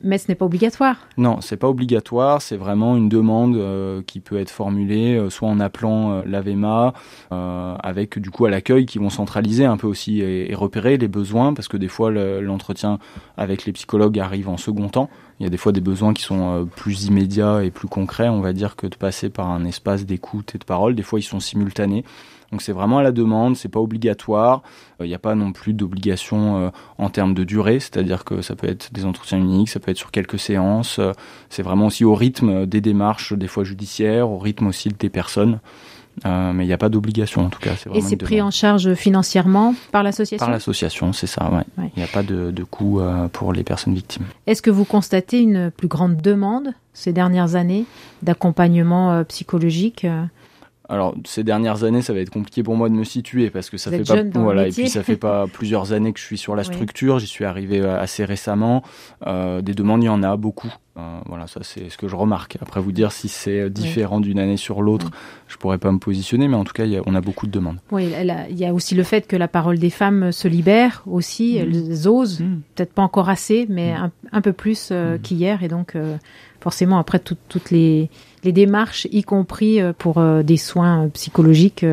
mais 0.04 0.18
ce 0.18 0.28
n'est 0.28 0.36
pas 0.36 0.46
obligatoire. 0.46 0.98
Non, 1.18 1.40
c'est 1.42 1.58
pas 1.58 1.70
obligatoire. 1.70 2.42
C'est 2.42 2.58
vraiment 2.58 2.98
une 2.98 3.08
demande 3.08 3.56
euh, 3.56 4.02
qui 4.06 4.20
peut 4.20 4.38
être 4.38 4.50
formulée, 4.50 5.16
euh, 5.16 5.30
soit 5.30 5.48
en 5.48 5.60
appelant 5.62 6.12
euh, 6.12 6.22
l'AVEMA, 6.26 6.94
avec 7.32 8.20
du 8.20 8.30
coup 8.30 8.46
à 8.46 8.50
l'accueil 8.50 8.86
qui 8.86 9.00
vont 9.00 9.10
centraliser 9.10 9.66
un 9.66 9.78
peu 9.78 9.88
aussi 9.88 10.22
et, 10.22 10.54
repérer 10.54 10.98
les 10.98 11.08
besoins, 11.08 11.54
parce 11.54 11.68
que 11.68 11.78
des 11.78 11.88
fois 11.88 12.12
l'entretien 12.12 13.00
avec 13.38 13.66
les 13.66 13.72
psychologues 13.72 14.20
arrive 14.20 14.50
en 14.50 14.58
second 14.58 14.90
temps 14.90 15.10
Il 15.40 15.44
y 15.44 15.48
a 15.48 15.50
des 15.50 15.58
fois 15.58 15.72
des 15.72 15.82
besoins 15.82 16.14
qui 16.14 16.24
sont 16.24 16.68
plus 16.76 17.06
immédiats 17.06 17.64
et 17.64 17.72
plus 17.72 17.88
concrets, 17.88 18.30
on 18.30 18.42
va 18.42 18.54
dire, 18.54 18.76
que 18.76 18.88
de 18.88 18.96
passer 18.96 19.30
par 19.30 19.50
un 19.50 19.66
espace 19.66 20.06
d'écoute 20.06 20.54
et 20.56 20.58
de 20.58 20.64
parole. 20.64 20.96
Des 20.96 21.04
fois, 21.04 21.20
ils 21.20 21.24
sont 21.24 21.40
simultanés. 21.40 22.04
Donc 22.54 22.62
c'est 22.62 22.72
vraiment 22.72 23.00
à 23.00 23.04
la 23.04 23.12
demande, 23.12 23.58
c'est 23.58 23.68
pas 23.68 23.80
obligatoire. 23.80 24.62
Il 25.00 25.08
n'y 25.08 25.16
a 25.16 25.20
pas 25.20 25.34
non 25.34 25.52
plus 25.52 25.74
d'obligation 25.74 26.72
en 27.00 27.10
termes 27.10 27.34
de 27.34 27.44
durée, 27.44 27.80
c'est-à-dire 27.80 28.24
que 28.24 28.42
ça 28.44 28.56
peut 28.56 28.70
être 28.70 28.94
des 28.94 29.06
entretiens 29.06 29.40
uniques, 29.40 29.70
ça 29.70 29.80
peut 29.80 29.90
être 29.90 29.98
sur 29.98 30.12
quelques 30.12 30.38
séances. 30.38 31.00
c'est 31.50 31.64
vraiment 31.64 31.88
aussi 31.88 32.06
au 32.06 32.14
rythme 32.14 32.68
des 32.68 32.80
démarches, 32.80 33.34
des 33.34 33.48
fois 33.48 33.64
judiciaires, 33.64 34.30
au 34.30 34.38
rythme 34.38 34.68
aussi 34.68 34.90
des 34.90 35.10
personnes. 35.10 35.60
Euh, 36.26 36.54
mais 36.54 36.64
il 36.64 36.68
n'y 36.68 36.74
a 36.74 36.78
pas 36.78 36.90
d'obligation 36.90 37.42
en 37.46 37.50
tout 37.50 37.60
cas. 37.60 37.72
Et 37.94 38.02
c'est 38.02 38.18
pris 38.18 38.42
en 38.42 38.52
charge 38.52 38.94
financièrement 38.94 39.74
par 39.92 40.04
l'association 40.04 40.46
Par 40.46 40.52
l'association, 40.52 41.12
c'est 41.12 41.28
ça, 41.28 41.50
ouais. 41.52 41.88
Il 41.96 42.00
n'y 42.00 42.04
a 42.04 42.08
pas 42.08 42.24
de, 42.24 42.52
de 42.52 42.64
coût 42.64 43.00
euh, 43.00 43.28
pour 43.30 43.52
les 43.52 43.64
personnes 43.64 43.96
victimes. 43.96 44.26
Est-ce 44.48 44.62
que 44.62 44.70
vous 44.70 44.86
constatez 44.86 45.40
une 45.40 45.72
plus 45.72 45.88
grande 45.88 46.18
demande 46.18 46.74
ces 46.94 47.14
dernières 47.14 47.56
années 47.56 47.86
d'accompagnement 48.22 49.12
euh, 49.12 49.24
psychologique 49.24 50.06
alors 50.94 51.16
ces 51.26 51.44
dernières 51.44 51.84
années, 51.84 52.02
ça 52.02 52.14
va 52.14 52.20
être 52.20 52.30
compliqué 52.30 52.62
pour 52.62 52.76
moi 52.76 52.88
de 52.88 52.94
me 52.94 53.04
situer 53.04 53.50
parce 53.50 53.70
que 53.70 53.78
ça 53.78 53.90
fait 53.90 54.04
pas 54.04 54.24
voilà 54.36 54.68
et 54.68 54.72
puis 54.72 54.90
ça 54.90 55.02
fait 55.02 55.18
pas 55.18 55.48
plusieurs 55.52 55.92
années 55.92 56.14
que 56.14 56.20
je 56.20 56.26
suis 56.26 56.38
sur 56.38 56.56
la 56.56 56.64
structure. 56.64 57.20
J'y 57.20 57.28
suis 57.28 57.46
arrivé 57.46 57.80
assez 57.82 58.26
récemment. 58.26 58.84
Euh, 59.26 59.62
des 59.62 59.74
demandes, 59.74 60.04
il 60.04 60.08
y 60.08 60.10
en 60.10 60.22
a 60.22 60.38
beaucoup. 60.38 60.72
Euh, 60.98 61.20
voilà, 61.26 61.48
ça 61.48 61.62
c'est 61.64 61.90
ce 61.90 61.98
que 61.98 62.08
je 62.08 62.16
remarque. 62.16 62.58
Après 62.62 62.80
vous 62.80 62.92
dire 62.92 63.12
si 63.12 63.28
c'est 63.28 63.70
différent 63.70 64.20
d'une 64.20 64.38
année 64.38 64.58
sur 64.58 64.82
l'autre, 64.82 65.10
je 65.48 65.58
pourrais 65.58 65.80
pas 65.80 65.92
me 65.92 65.98
positionner, 65.98 66.48
mais 66.48 66.56
en 66.56 66.64
tout 66.64 66.74
cas, 66.74 66.86
on 67.06 67.16
a 67.16 67.22
beaucoup 67.22 67.48
de 67.48 67.52
demandes. 67.52 67.78
Oui, 67.92 68.12
il 68.50 68.58
y 68.58 68.66
a 68.66 68.74
aussi 68.74 68.94
le 68.94 69.04
fait 69.04 69.26
que 69.28 69.36
la 69.36 69.48
parole 69.48 69.80
des 69.80 69.90
femmes 69.90 70.32
se 70.32 70.48
libère 70.48 71.04
aussi. 71.08 71.56
Mm. 71.56 71.62
Elles 71.62 72.08
osent, 72.08 72.42
mm. 72.42 72.62
peut-être 72.76 72.94
pas 72.94 73.02
encore 73.02 73.30
assez, 73.30 73.66
mais 73.70 73.94
mm. 73.94 74.12
un, 74.32 74.42
peu 74.42 74.54
plus 74.54 74.90
euh, 74.92 75.18
qu'hier, 75.18 75.64
et 75.64 75.68
donc 75.68 75.98
forcément 76.62 77.00
après 77.00 77.20
toutes 77.20 77.72
les 77.72 78.10
les 78.44 78.52
démarches, 78.52 79.08
y 79.12 79.24
compris 79.24 79.82
euh, 79.82 79.94
pour 79.98 80.18
euh, 80.18 80.44
des 80.44 80.58
soins 80.58 81.10
psychologiques, 81.10 81.86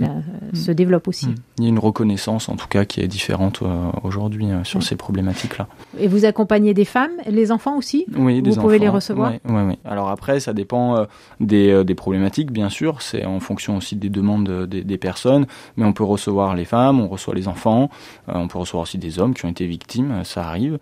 euh, 0.00 0.06
mm. 0.52 0.54
se 0.54 0.72
développent 0.72 1.08
aussi. 1.08 1.28
Mm. 1.28 1.34
Il 1.58 1.64
y 1.64 1.66
a 1.66 1.70
une 1.70 1.78
reconnaissance 1.78 2.48
en 2.48 2.56
tout 2.56 2.68
cas 2.68 2.84
qui 2.84 3.00
est 3.00 3.08
différente 3.08 3.62
aujourd'hui 4.02 4.46
sur 4.64 4.82
ces 4.82 4.96
problématiques-là. 4.96 5.66
Et 5.98 6.08
vous 6.08 6.24
accompagnez 6.24 6.74
des 6.74 6.84
femmes, 6.84 7.12
les 7.26 7.52
enfants 7.52 7.76
aussi 7.76 8.06
Oui, 8.16 8.42
vous 8.42 8.56
pouvez 8.56 8.78
les 8.78 8.88
recevoir. 8.88 9.32
Oui, 9.32 9.38
oui, 9.48 9.62
oui, 9.68 9.78
Alors 9.84 10.08
après, 10.08 10.40
ça 10.40 10.52
dépend 10.52 11.06
des, 11.40 11.84
des, 11.84 11.94
problématiques, 11.94 12.52
bien 12.52 12.68
sûr. 12.68 13.02
C'est 13.02 13.24
en 13.24 13.40
fonction 13.40 13.76
aussi 13.76 13.96
des 13.96 14.10
demandes 14.10 14.66
des, 14.66 14.84
des, 14.84 14.98
personnes. 14.98 15.46
Mais 15.76 15.84
on 15.84 15.92
peut 15.92 16.04
recevoir 16.04 16.54
les 16.54 16.64
femmes, 16.64 17.00
on 17.00 17.08
reçoit 17.08 17.34
les 17.34 17.48
enfants, 17.48 17.90
on 18.28 18.48
peut 18.48 18.58
recevoir 18.58 18.82
aussi 18.82 18.98
des 18.98 19.18
hommes 19.18 19.34
qui 19.34 19.46
ont 19.46 19.50
été 19.50 19.66
victimes. 19.66 20.22
Ça 20.24 20.46
arrive. 20.46 20.78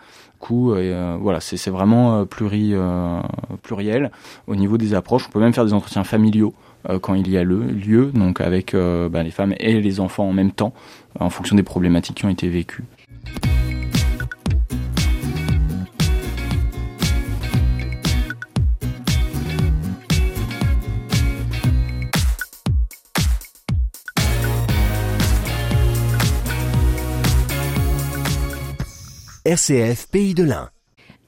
Euh, 0.52 1.16
voilà, 1.20 1.40
c'est 1.40 1.70
vraiment 1.70 2.20
euh, 2.20 2.24
euh, 2.42 3.20
pluriel 3.62 4.10
au 4.46 4.56
niveau 4.56 4.78
des 4.78 4.94
approches. 4.94 5.26
On 5.28 5.32
peut 5.32 5.40
même 5.40 5.52
faire 5.52 5.64
des 5.64 5.72
entretiens 5.72 6.04
familiaux 6.04 6.54
quand 7.00 7.14
il 7.14 7.30
y 7.30 7.38
a 7.38 7.44
le 7.44 7.60
lieu, 7.60 8.10
donc 8.14 8.40
avec 8.40 8.74
bah, 8.74 9.22
les 9.22 9.30
femmes 9.30 9.54
et 9.58 9.80
les 9.80 10.00
enfants 10.00 10.28
en 10.28 10.32
même 10.32 10.52
temps, 10.52 10.74
en 11.18 11.30
fonction 11.30 11.56
des 11.56 11.62
problématiques 11.62 12.16
qui 12.16 12.24
ont 12.24 12.30
été 12.30 12.48
vécues. 12.48 12.84
RCF 29.46 30.08
Pays 30.08 30.32
de 30.32 30.42
l'Ain. 30.42 30.73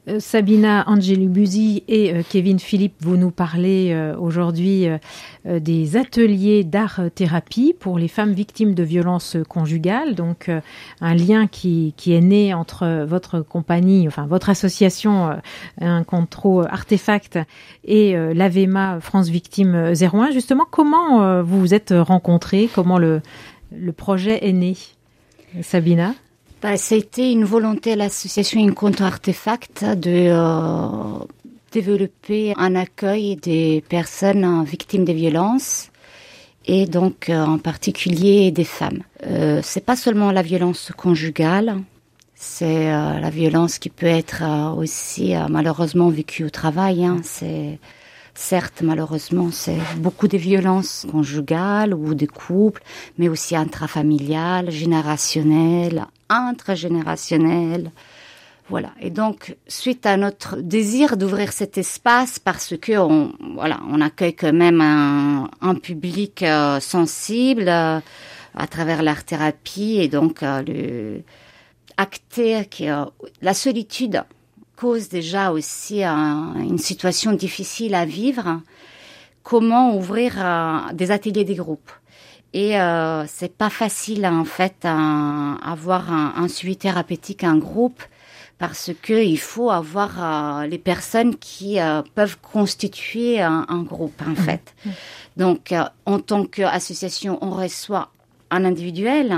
Euh, 0.09 0.21
Sabina 0.21 0.85
Angelubuzi 0.89 1.83
et 1.89 2.13
euh, 2.13 2.23
Kevin 2.29 2.59
Philippe, 2.59 2.95
vous 3.01 3.17
nous 3.17 3.31
parlez 3.31 3.93
euh, 3.93 4.17
aujourd'hui 4.17 4.87
des 5.45 5.97
ateliers 5.97 6.65
d'art-thérapie 6.65 7.75
pour 7.79 7.99
les 7.99 8.09
femmes 8.09 8.33
victimes 8.33 8.75
de 8.75 8.83
violences 8.83 9.37
conjugales. 9.49 10.15
Donc, 10.15 10.51
un 11.01 11.15
lien 11.15 11.47
qui, 11.47 11.95
est 12.07 12.21
né 12.21 12.53
entre 12.53 13.05
votre 13.05 13.41
compagnie, 13.41 14.09
enfin 14.09 14.27
votre 14.27 14.51
association, 14.51 15.39
un 15.81 16.03
contrôle 16.03 16.67
artefact 16.69 17.39
et 17.85 18.17
l'AVEMA 18.35 18.99
France 19.01 19.29
Victimes 19.29 19.93
01. 20.01 20.33
Justement, 20.33 20.65
comment 20.69 21.43
vous 21.43 21.61
vous 21.61 21.75
êtes 21.75 21.95
rencontrés? 21.97 22.69
Comment 22.75 22.99
le, 22.99 23.21
le 23.73 23.93
projet 23.93 24.49
est 24.49 24.53
né? 24.53 24.77
Sabina? 25.63 26.15
Bah, 26.67 26.77
C'était 26.77 27.31
une 27.31 27.45
volonté 27.45 27.95
de 27.95 27.99
l'association 27.99 28.61
Incontro 28.61 29.05
Artefact 29.05 29.85
de 29.85 30.31
euh, 30.31 31.25
développer 31.71 32.55
un 32.57 32.75
accueil 32.75 33.37
des 33.37 33.85
personnes 33.89 34.65
victimes 34.65 35.05
de 35.05 35.13
violences 35.13 35.91
et 36.65 36.87
donc 36.87 37.29
euh, 37.29 37.45
en 37.45 37.59
particulier 37.59 38.51
des 38.51 38.65
femmes. 38.65 39.05
Euh, 39.29 39.61
c'est 39.63 39.85
pas 39.85 39.95
seulement 39.95 40.33
la 40.33 40.43
violence 40.43 40.91
conjugale, 40.97 41.77
c'est 42.35 42.93
euh, 42.93 43.21
la 43.21 43.31
violence 43.31 43.79
qui 43.79 43.89
peut 43.89 44.07
être 44.07 44.43
aussi 44.77 45.35
malheureusement 45.49 46.09
vécue 46.09 46.43
au 46.43 46.51
travail. 46.51 47.05
Hein. 47.05 47.21
Certes, 48.39 48.83
malheureusement, 48.83 49.49
c'est 49.51 49.79
beaucoup 49.97 50.29
de 50.29 50.37
violences 50.37 51.07
conjugales 51.11 51.95
ou 51.95 52.15
de 52.15 52.27
couples, 52.27 52.83
mais 53.17 53.31
aussi 53.31 53.57
intrafamiliales, 53.57 54.71
générationnelles, 54.71 56.05
intergénérationnelles. 56.29 57.91
Voilà. 58.69 58.91
Et 59.01 59.09
donc, 59.09 59.57
suite 59.69 60.05
à 60.05 60.19
notre 60.19 60.57
désir 60.57 61.17
d'ouvrir 61.17 61.51
cet 61.51 61.79
espace, 61.79 62.39
parce 62.39 62.77
que 62.77 62.99
on, 62.99 63.33
voilà, 63.55 63.81
on 63.89 64.03
accueille 64.03 64.35
quand 64.35 64.53
même 64.53 64.83
un, 64.83 65.75
public 65.77 66.43
euh, 66.43 66.79
sensible 66.79 67.69
euh, 67.69 68.01
à 68.55 68.67
travers 68.67 69.03
l'art 69.03 69.25
thérapie 69.25 69.99
et 69.99 70.09
donc 70.09 70.43
euh, 70.43 70.63
le 70.67 71.23
acter 71.97 72.67
qui 72.67 72.87
la 73.41 73.55
solitude 73.55 74.23
cause 74.77 75.09
déjà 75.09 75.53
aussi 75.53 76.05
une 76.05 76.79
situation 76.79 77.33
difficile 77.33 77.95
à 77.95 78.05
vivre, 78.05 78.61
comment 79.43 79.97
ouvrir 79.97 80.35
euh, 80.39 80.93
des 80.93 81.11
ateliers 81.11 81.45
des 81.45 81.55
groupes. 81.55 81.91
Et 82.53 82.81
euh, 82.81 83.27
c'est 83.27 83.55
pas 83.55 83.69
facile 83.69 84.27
en 84.27 84.45
fait 84.45 84.77
à, 84.85 85.57
avoir 85.63 86.11
un, 86.11 86.49
suivi 86.49 86.77
thérapeutique 86.77 87.45
un 87.45 87.59
groupe 87.59 88.03
parce 88.59 88.93
que 89.03 89.23
il 89.23 89.39
faut 89.39 89.71
avoir 89.71 90.63
euh, 90.63 90.67
les 90.67 90.79
personnes 90.79 91.37
qui 91.37 91.79
euh, 91.79 92.01
peuvent 92.15 92.39
constituer 92.41 93.43
un, 93.43 93.83
groupe 93.83 94.23
en 94.27 94.31
mmh. 94.31 94.37
fait. 94.37 94.75
Mmh. 94.85 94.91
Donc 95.37 95.75
en 96.07 96.19
tant 96.19 96.47
qu'association, 96.47 97.39
on 97.43 97.51
reçoit 97.51 98.11
un 98.51 98.65
individuel, 98.65 99.37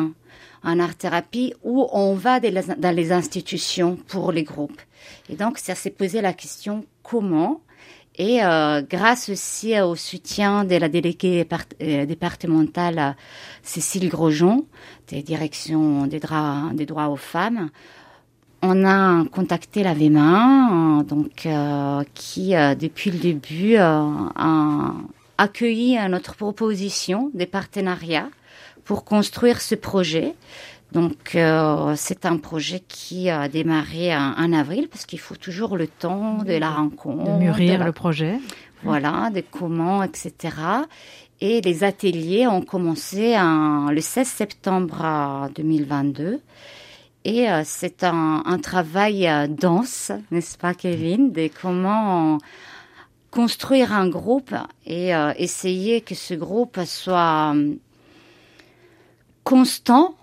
en 0.63 0.81
art 0.81 0.97
thérapie 0.97 1.55
ou 1.63 1.87
on 1.93 2.15
va 2.15 2.41
dans 2.41 2.95
les 2.95 3.13
institutions 3.13 3.97
pour 4.09 4.33
les 4.33 4.43
groupes. 4.43 4.81
Et 5.29 5.37
donc, 5.37 5.59
ça 5.59 5.75
s'est 5.75 5.91
posé 5.91 6.21
la 6.21 6.33
question 6.33 6.85
comment? 7.03 7.61
Et 8.19 8.43
euh, 8.43 8.83
grâce 8.83 9.29
aussi 9.29 9.81
au 9.81 9.95
soutien 9.95 10.65
de 10.65 10.75
la 10.75 10.89
déléguée 10.89 11.47
euh, 11.81 12.05
départementale 12.05 12.99
euh, 12.99 13.13
Cécile 13.63 14.09
Grosjean, 14.09 14.65
des 15.07 15.23
directions 15.23 16.07
des 16.07 16.19
droits, 16.19 16.71
des 16.75 16.85
droits 16.85 17.11
aux 17.11 17.17
femmes, 17.17 17.71
on 18.61 18.85
a 18.85 19.25
contacté 19.27 19.85
la 19.85 19.95
VEMA, 19.95 21.05
donc 21.07 21.47
qui 22.15 22.49
depuis 22.51 23.13
le 23.13 23.19
début 23.19 23.77
a 23.77 24.95
accueilli 25.39 25.97
notre 26.09 26.35
proposition 26.35 27.31
des 27.35 27.47
partenariats 27.47 28.29
pour 28.89 29.05
construire 29.05 29.61
ce 29.61 29.75
projet. 29.75 30.35
Donc 30.93 31.35
euh, 31.35 31.93
c'est 31.95 32.25
un 32.25 32.39
projet 32.39 32.81
qui 32.89 33.29
a 33.29 33.47
démarré 33.47 34.17
en, 34.17 34.51
avril 34.55 34.89
parce 34.91 35.05
qu'il 35.05 35.21
faut 35.21 35.37
toujours 35.37 35.77
le 35.77 35.87
temps 35.87 36.39
de 36.43 36.55
la 36.55 36.71
rencontre, 36.71 37.35
de 37.35 37.39
mûrir 37.39 37.85
le 37.85 37.93
projet, 37.93 38.39
voilà, 38.83 39.29
de 39.29 39.43
comment, 39.43 40.03
etc. 40.03 40.33
Et 41.43 41.61
les 41.61 41.85
ateliers 41.85 42.47
ont 42.47 42.63
commencé 42.63 43.39
en, 43.39 43.91
le 43.91 44.01
16 44.01 44.27
septembre 44.27 45.51
2022. 45.55 46.41
Et 47.27 47.51
euh, 47.51 47.61
c'est 47.67 48.05
un, 48.05 48.43
un, 48.47 48.59
travail 48.59 49.29
euh, 49.29 49.49
dense, 49.49 50.13
n'est-ce 50.31 50.57
pas, 50.57 50.73
Kevin, 50.73 51.31
de 51.31 51.51
comment 51.61 52.39
construire 53.31 53.93
un 53.93 54.09
groupe 54.09 54.55
et 54.87 55.11
essayer 55.37 56.01
que 56.01 56.15
ce 56.15 56.33
groupe 56.33 56.81
soit 56.87 57.55
constant 59.49 60.15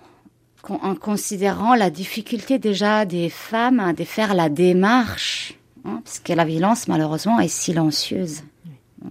en 0.70 0.94
considérant 0.94 1.74
la 1.74 1.90
difficulté 1.90 2.60
déjà 2.60 3.06
des 3.06 3.30
femmes 3.30 3.94
de 3.98 4.04
faire 4.04 4.36
la 4.36 4.50
démarche, 4.50 5.56
hein, 5.84 6.02
parce 6.04 6.20
que 6.20 6.32
la 6.34 6.46
violence 6.46 6.88
malheureusement 6.88 7.40
est 7.40 7.48
silencieuse. 7.48 8.44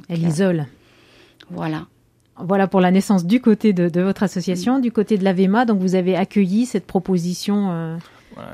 Elle 0.09 0.23
isole. 0.23 0.67
Voilà. 1.51 1.87
Voilà 2.37 2.69
pour 2.69 2.81
la 2.81 2.93
naissance 2.93 3.25
du 3.25 3.41
côté 3.41 3.73
de, 3.73 4.01
votre 4.01 4.23
association, 4.23 4.79
du 4.79 4.93
côté 4.93 5.19
de 5.19 5.25
l'AVEMA. 5.25 5.65
Donc 5.65 5.81
vous 5.81 5.97
avez 5.97 6.17
accueilli 6.17 6.67
cette 6.67 6.87
proposition 6.87 7.99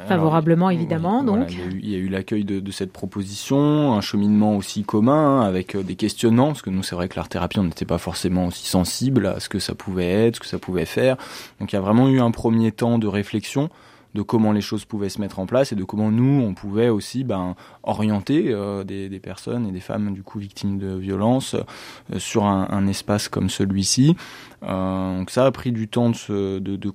favorablement 0.07 0.71
évidemment. 0.71 1.23
donc 1.23 1.53
il 1.53 1.89
y 1.89 1.95
a 1.95 1.99
eu 1.99 2.09
l'accueil 2.09 2.45
de, 2.45 2.71
cette 2.71 2.93
proposition, 2.93 3.93
un 3.93 4.01
cheminement 4.01 4.57
aussi 4.57 4.85
commun 4.85 5.41
hein, 5.41 5.43
avec 5.43 5.77
des 5.77 5.97
questionnements 5.97 6.49
parce 6.49 6.63
que 6.63 6.71
nous 6.71 6.83
c'est 6.83 6.95
vrai 6.95 7.09
que 7.09 7.17
l'art 7.17 7.29
thérapie 7.29 7.59
on 7.59 7.65
n'était 7.65 7.85
pas 7.85 7.99
forcément 7.99 8.47
aussi 8.47 8.67
sensible 8.67 9.27
à 9.27 9.41
ce 9.41 9.49
que 9.49 9.59
ça 9.59 9.75
pouvait 9.75 10.27
être, 10.27 10.37
ce 10.37 10.41
que 10.41 10.47
ça 10.47 10.59
pouvait 10.59 10.87
faire. 10.87 11.17
Donc 11.61 11.73
il 11.73 11.77
y 11.77 11.79
a 11.79 11.83
vraiment 11.83 12.09
eu 12.09 12.21
un 12.21 12.31
premier 12.31 12.73
temps 12.73 12.99
de 12.99 13.07
réflexion 13.07 13.71
de 14.15 14.23
comment 14.23 14.53
les 14.53 14.61
choses 14.61 14.85
pouvaient 14.85 15.09
se 15.09 15.21
mettre 15.21 15.39
en 15.39 15.47
place 15.47 15.73
et 15.73 15.77
de 15.77 15.85
comment 15.85 16.11
nous, 16.11 16.43
on 16.43 16.55
pouvait 16.55 16.89
aussi 16.89 17.25
ben, 17.25 17.55
orienter 17.83 18.47
euh, 18.49 18.83
des, 18.85 19.09
des, 19.09 19.21
personnes 19.21 19.67
et 19.67 19.73
des 19.73 19.81
femmes 19.81 20.13
du 20.13 20.23
coup 20.23 20.39
victimes 20.39 20.79
de 20.79 20.95
violences 20.97 21.55
euh, 21.55 22.19
sur 22.19 22.45
un, 22.45 22.69
un, 22.71 22.87
espace 22.87 23.29
comme 23.29 23.49
celui-ci. 23.49 24.17
Euh, 24.63 25.19
donc 25.19 25.31
ça 25.31 25.47
a 25.47 25.51
pris 25.51 25.73
du 25.73 25.89
temps 25.89 26.11
de, 26.11 26.59
de, 26.59 26.77
de, 26.77 26.93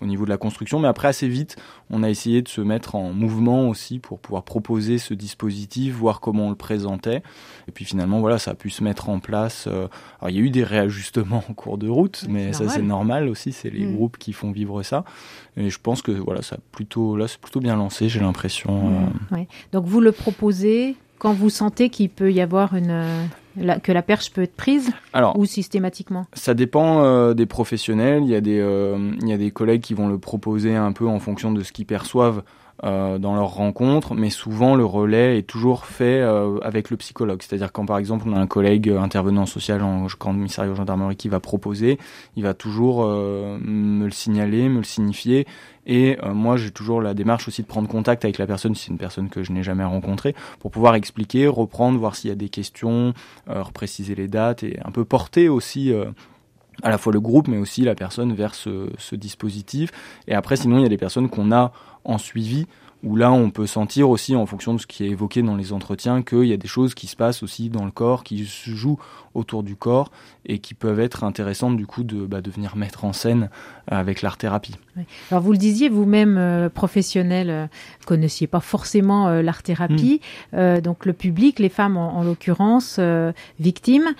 au 0.00 0.06
niveau 0.06 0.24
de 0.24 0.30
la 0.30 0.36
construction, 0.36 0.78
mais 0.78 0.88
après 0.88 1.08
assez 1.08 1.28
vite, 1.28 1.56
on 1.90 2.02
a 2.02 2.10
essayé 2.10 2.42
de 2.42 2.48
se 2.48 2.60
mettre 2.60 2.94
en 2.94 3.12
mouvement 3.12 3.68
aussi 3.68 3.98
pour 3.98 4.18
pouvoir 4.18 4.44
proposer 4.44 4.98
ce 4.98 5.14
dispositif, 5.14 5.94
voir 5.94 6.20
comment 6.20 6.46
on 6.46 6.50
le 6.50 6.56
présentait. 6.56 7.22
Et 7.68 7.72
puis 7.72 7.84
finalement, 7.84 8.20
voilà, 8.20 8.38
ça 8.38 8.52
a 8.52 8.54
pu 8.54 8.70
se 8.70 8.84
mettre 8.84 9.08
en 9.08 9.18
place. 9.18 9.66
Euh, 9.66 9.88
alors 10.20 10.30
il 10.30 10.36
y 10.36 10.38
a 10.38 10.42
eu 10.42 10.50
des 10.50 10.64
réajustements 10.64 11.42
en 11.50 11.54
cours 11.54 11.78
de 11.78 11.88
route, 11.88 12.24
mais 12.28 12.52
ça 12.52 12.68
c'est 12.68 12.82
normal 12.82 13.28
aussi, 13.28 13.52
c'est 13.52 13.70
les 13.70 13.86
mm. 13.86 13.94
groupes 13.94 14.18
qui 14.18 14.32
font 14.32 14.52
vivre 14.52 14.82
ça. 14.82 15.04
Et 15.56 15.70
je 15.70 15.78
pense 15.80 16.02
que 16.02 16.12
voilà, 16.12 16.42
ça 16.42 16.56
a 16.56 16.58
plutôt 16.72 17.16
là 17.16 17.28
c'est 17.28 17.40
plutôt 17.40 17.60
bien 17.60 17.76
lancé, 17.76 18.08
j'ai 18.08 18.20
l'impression. 18.20 18.90
Mm. 18.90 18.94
Euh. 19.32 19.36
Ouais. 19.36 19.48
Donc 19.72 19.86
vous 19.86 20.00
le 20.00 20.12
proposez 20.12 20.96
quand 21.18 21.32
vous 21.32 21.50
sentez 21.50 21.90
qu'il 21.90 22.10
peut 22.10 22.32
y 22.32 22.40
avoir 22.40 22.74
une 22.74 23.28
que 23.82 23.92
la 23.92 24.02
perche 24.02 24.30
peut 24.32 24.42
être 24.42 24.56
prise 24.56 24.90
Alors, 25.12 25.38
ou 25.38 25.44
systématiquement? 25.44 26.26
Ça 26.32 26.54
dépend 26.54 27.02
euh, 27.02 27.34
des 27.34 27.46
professionnels. 27.46 28.22
Il 28.22 28.30
y, 28.30 28.34
a 28.34 28.40
des, 28.40 28.60
euh, 28.60 29.12
il 29.20 29.28
y 29.28 29.32
a 29.32 29.38
des 29.38 29.50
collègues 29.50 29.82
qui 29.82 29.94
vont 29.94 30.08
le 30.08 30.18
proposer 30.18 30.74
un 30.74 30.92
peu 30.92 31.06
en 31.06 31.18
fonction 31.18 31.52
de 31.52 31.62
ce 31.62 31.72
qu'ils 31.72 31.86
perçoivent 31.86 32.42
euh, 32.82 33.18
dans 33.18 33.36
leurs 33.36 33.54
rencontres, 33.54 34.14
mais 34.14 34.30
souvent 34.30 34.74
le 34.74 34.84
relais 34.84 35.38
est 35.38 35.42
toujours 35.42 35.86
fait 35.86 36.20
euh, 36.20 36.58
avec 36.58 36.90
le 36.90 36.96
psychologue. 36.96 37.40
C'est-à-dire 37.40 37.70
quand 37.70 37.86
par 37.86 37.98
exemple 37.98 38.24
on 38.28 38.34
a 38.34 38.38
un 38.38 38.48
collègue 38.48 38.90
intervenant 38.90 39.46
social 39.46 39.80
en 39.80 40.08
commissariat 40.18 40.72
aux 40.72 40.74
gendarmerie 40.74 41.14
qui 41.14 41.28
va 41.28 41.38
proposer, 41.38 41.98
il 42.36 42.42
va 42.42 42.52
toujours 42.52 43.04
euh, 43.04 43.58
me 43.60 44.06
le 44.06 44.10
signaler, 44.10 44.68
me 44.68 44.78
le 44.78 44.84
signifier. 44.84 45.46
Et 45.86 46.16
moi, 46.32 46.56
j'ai 46.56 46.70
toujours 46.70 47.02
la 47.02 47.12
démarche 47.12 47.46
aussi 47.46 47.60
de 47.60 47.66
prendre 47.66 47.88
contact 47.88 48.24
avec 48.24 48.38
la 48.38 48.46
personne, 48.46 48.74
si 48.74 48.86
c'est 48.86 48.90
une 48.90 48.96
personne 48.96 49.28
que 49.28 49.42
je 49.42 49.52
n'ai 49.52 49.62
jamais 49.62 49.84
rencontrée, 49.84 50.34
pour 50.58 50.70
pouvoir 50.70 50.94
expliquer, 50.94 51.46
reprendre, 51.46 51.98
voir 51.98 52.16
s'il 52.16 52.30
y 52.30 52.32
a 52.32 52.36
des 52.36 52.48
questions, 52.48 53.12
repréciser 53.46 54.14
les 54.14 54.26
dates 54.26 54.62
et 54.62 54.78
un 54.82 54.90
peu 54.90 55.04
porter 55.04 55.50
aussi 55.50 55.92
à 56.82 56.90
la 56.90 56.98
fois 56.98 57.12
le 57.12 57.20
groupe, 57.20 57.48
mais 57.48 57.58
aussi 57.58 57.82
la 57.82 57.94
personne 57.94 58.34
vers 58.34 58.54
ce, 58.54 59.14
dispositif. 59.14 59.90
Et 60.28 60.34
après, 60.34 60.56
sinon, 60.56 60.78
il 60.78 60.82
y 60.82 60.86
a 60.86 60.88
des 60.88 60.96
personnes 60.96 61.28
qu'on 61.28 61.52
a 61.52 61.72
en 62.04 62.18
suivi 62.18 62.66
où 63.04 63.16
là 63.16 63.30
on 63.32 63.50
peut 63.50 63.66
sentir 63.66 64.08
aussi 64.08 64.34
en 64.34 64.46
fonction 64.46 64.74
de 64.74 64.80
ce 64.80 64.86
qui 64.86 65.04
est 65.04 65.10
évoqué 65.10 65.42
dans 65.42 65.56
les 65.56 65.72
entretiens 65.72 66.22
qu'il 66.22 66.44
y 66.44 66.52
a 66.52 66.56
des 66.56 66.68
choses 66.68 66.94
qui 66.94 67.06
se 67.06 67.16
passent 67.16 67.42
aussi 67.42 67.68
dans 67.68 67.84
le 67.84 67.90
corps, 67.90 68.24
qui 68.24 68.44
se 68.46 68.70
jouent 68.70 68.98
autour 69.34 69.62
du 69.62 69.76
corps 69.76 70.10
et 70.46 70.58
qui 70.58 70.74
peuvent 70.74 71.00
être 71.00 71.24
intéressantes 71.24 71.76
du 71.76 71.86
coup 71.86 72.02
de, 72.02 72.24
bah, 72.26 72.40
de 72.40 72.50
venir 72.50 72.76
mettre 72.76 73.04
en 73.04 73.12
scène 73.12 73.50
avec 73.86 74.22
l'art 74.22 74.36
thérapie. 74.36 74.74
Alors 75.30 75.42
vous 75.42 75.52
le 75.52 75.58
disiez 75.58 75.88
vous-même 75.88 76.38
euh, 76.38 76.68
professionnel, 76.68 77.50
euh, 77.50 77.66
connaissiez 78.06 78.46
pas 78.46 78.60
forcément 78.60 79.28
euh, 79.28 79.42
l'art 79.42 79.62
thérapie, 79.62 80.20
hmm. 80.52 80.56
euh, 80.56 80.80
donc 80.80 81.04
le 81.04 81.12
public, 81.12 81.58
les 81.58 81.68
femmes 81.68 81.96
en, 81.96 82.22
l'occurrence 82.22 83.00
victimes, 83.58 84.14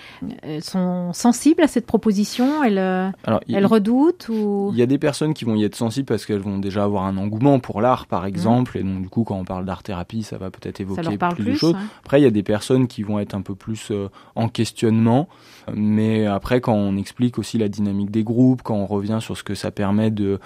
sont 0.61 1.13
sensibles 1.13 1.63
à 1.63 1.67
cette 1.67 1.85
proposition? 1.85 2.63
Elles, 2.63 2.77
Alors, 2.77 3.39
elles 3.47 3.65
redoutent 3.65 4.29
ou? 4.29 4.69
Il 4.73 4.77
y 4.77 4.81
a 4.81 4.85
des 4.85 4.97
personnes 4.97 5.33
qui 5.33 5.45
vont 5.45 5.55
y 5.55 5.63
être 5.63 5.75
sensibles 5.75 6.05
parce 6.05 6.25
qu'elles 6.25 6.39
vont 6.39 6.59
déjà 6.59 6.83
avoir 6.83 7.05
un 7.05 7.17
engouement 7.17 7.59
pour 7.59 7.81
l'art 7.81 8.05
par 8.05 8.23
hmm. 8.23 8.25
Et 8.75 8.83
donc 8.83 9.01
du 9.01 9.09
coup 9.09 9.23
quand 9.23 9.37
on 9.37 9.45
parle 9.45 9.65
d'art 9.65 9.83
thérapie, 9.83 10.23
ça 10.23 10.37
va 10.37 10.49
peut-être 10.51 10.79
évoquer 10.79 11.17
plus, 11.17 11.43
de 11.43 11.53
choses. 11.53 11.75
Après 12.03 12.19
il 12.19 12.23
y 12.23 12.27
a 12.27 12.31
des 12.31 12.43
personnes 12.43 12.87
qui 12.87 13.03
vont 13.03 13.19
être 13.19 13.33
un 13.33 13.41
peu 13.41 13.55
plus 13.55 13.91
en 14.35 14.49
questionnement, 14.49 15.27
mais 15.73 16.25
après 16.25 16.61
quand 16.61 16.75
on 16.75 16.97
explique 16.97 17.37
aussi 17.39 17.57
la 17.57 17.69
dynamique 17.69 18.11
des 18.11 18.23
groupes, 18.23 18.61
quand 18.63 18.75
on 18.75 18.85
revient 18.85 19.19
sur 19.21 19.37
ce 19.37 19.43
que 19.43 19.55
ça 19.55 19.71
permet 19.71 20.11
de 20.11 20.39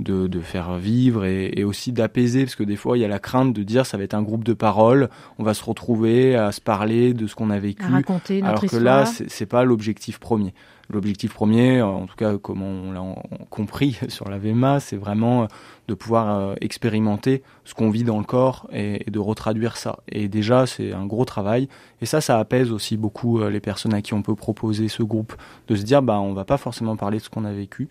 de, 0.00 0.26
de 0.26 0.40
faire 0.40 0.76
vivre 0.76 1.24
et, 1.24 1.52
et 1.54 1.64
aussi 1.64 1.92
d'apaiser, 1.92 2.44
parce 2.44 2.56
que 2.56 2.64
des 2.64 2.76
fois 2.76 2.98
il 2.98 3.00
y 3.00 3.04
a 3.04 3.08
la 3.08 3.20
crainte 3.20 3.52
de 3.52 3.62
dire 3.62 3.86
ça 3.86 3.96
va 3.96 4.02
être 4.02 4.14
un 4.14 4.22
groupe 4.22 4.44
de 4.44 4.52
parole, 4.52 5.08
on 5.38 5.44
va 5.44 5.54
se 5.54 5.64
retrouver 5.64 6.34
à 6.34 6.50
se 6.52 6.60
parler 6.60 7.14
de 7.14 7.26
ce 7.26 7.34
qu'on 7.34 7.50
a 7.50 7.58
vécu, 7.58 7.84
raconter 7.84 8.42
alors 8.42 8.60
que 8.60 8.76
là 8.76 9.04
c'est 9.06 9.46
pas 9.46 9.64
l'objectif 9.64 10.18
premier. 10.18 10.52
L'objectif 10.90 11.32
premier, 11.32 11.80
en 11.80 12.06
tout 12.06 12.16
cas 12.16 12.36
comme 12.36 12.62
on 12.62 12.92
l'a 12.92 13.02
compris 13.50 13.98
sur 14.08 14.28
la 14.28 14.38
VMA, 14.38 14.80
c'est 14.80 14.96
vraiment 14.96 15.48
de 15.88 15.94
pouvoir 15.94 16.38
euh, 16.38 16.54
expérimenter 16.60 17.42
ce 17.64 17.74
qu'on 17.74 17.90
vit 17.90 18.04
dans 18.04 18.18
le 18.18 18.24
corps 18.24 18.68
et, 18.72 19.04
de 19.10 19.18
retraduire 19.18 19.76
ça. 19.76 19.98
Et 20.08 20.28
déjà 20.28 20.66
c'est 20.66 20.92
un 20.92 21.06
gros 21.06 21.24
travail 21.24 21.68
et 22.00 22.06
ça 22.06 22.20
ça 22.20 22.38
apaise 22.38 22.70
aussi 22.70 22.96
beaucoup 22.96 23.40
euh, 23.40 23.50
les 23.50 23.60
personnes 23.60 23.94
à 23.94 24.02
qui 24.02 24.14
on 24.14 24.22
peut 24.22 24.34
proposer 24.34 24.88
ce 24.88 25.02
groupe, 25.02 25.34
de 25.68 25.76
se 25.76 25.82
dire 25.82 26.02
bah 26.02 26.20
on 26.20 26.34
va 26.34 26.44
pas 26.44 26.58
forcément 26.58 26.96
parler 26.96 27.18
de 27.18 27.22
ce 27.22 27.30
qu'on 27.30 27.44
a 27.44 27.52
vécu, 27.52 27.88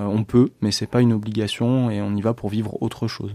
euh, 0.00 0.04
on 0.04 0.24
peut, 0.24 0.50
mais 0.60 0.70
c'est 0.70 0.86
pas 0.86 1.00
une 1.00 1.12
obligation 1.12 1.90
et 1.90 2.00
on 2.00 2.14
y 2.14 2.20
va 2.20 2.34
pour 2.34 2.50
vivre 2.50 2.80
autre 2.82 3.08
chose. 3.08 3.34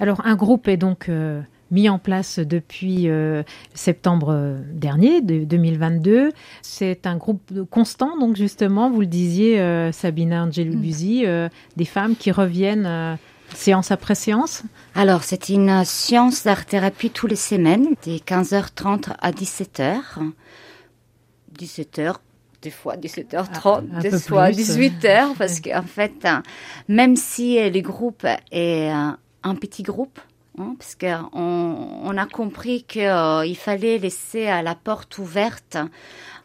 Alors 0.00 0.20
un 0.24 0.36
groupe 0.36 0.68
est 0.68 0.76
donc 0.76 1.08
euh, 1.08 1.42
mis 1.70 1.88
en 1.88 1.98
place 1.98 2.38
depuis 2.38 3.08
euh, 3.08 3.42
septembre 3.74 4.56
dernier, 4.72 5.20
de 5.20 5.44
2022. 5.44 6.32
C'est 6.62 7.06
un 7.06 7.16
groupe 7.16 7.52
constant, 7.70 8.18
donc 8.18 8.36
justement, 8.36 8.90
vous 8.90 9.00
le 9.00 9.06
disiez, 9.06 9.90
Sabina 9.92 10.44
Angelubuzi, 10.44 11.24
mm. 11.26 11.48
des 11.76 11.84
femmes 11.84 12.16
qui 12.16 12.30
reviennent 12.30 13.18
séance 13.54 13.90
après 13.90 14.14
séance 14.14 14.62
Alors, 14.94 15.22
c'est 15.22 15.48
une 15.48 15.84
séance 15.84 16.44
d'art-thérapie 16.44 17.10
tous 17.10 17.26
les 17.26 17.36
semaines, 17.36 17.94
de 18.06 18.18
15h30 18.18 19.14
à 19.20 19.30
17h. 19.30 19.98
17h, 21.58 22.16
des 22.62 22.70
fois 22.70 22.96
17h30, 22.96 24.00
des 24.00 24.10
fois 24.18 24.50
18h, 24.50 25.34
parce 25.36 25.60
qu'en 25.64 25.82
fait, 25.82 26.24
hein, 26.24 26.42
même 26.88 27.16
si 27.16 27.58
le 27.70 27.80
groupe 27.80 28.26
est 28.50 28.88
un 28.90 29.54
petit 29.54 29.82
groupe, 29.82 30.18
hein, 30.58 30.74
parce 30.78 30.94
qu'on 30.94 31.28
on 31.34 32.16
a 32.16 32.26
compris 32.26 32.84
qu'il 32.84 33.02
euh, 33.02 33.54
fallait 33.54 33.98
laisser 33.98 34.44
la 34.44 34.74
porte 34.74 35.18
ouverte 35.18 35.76
euh, 35.76 35.86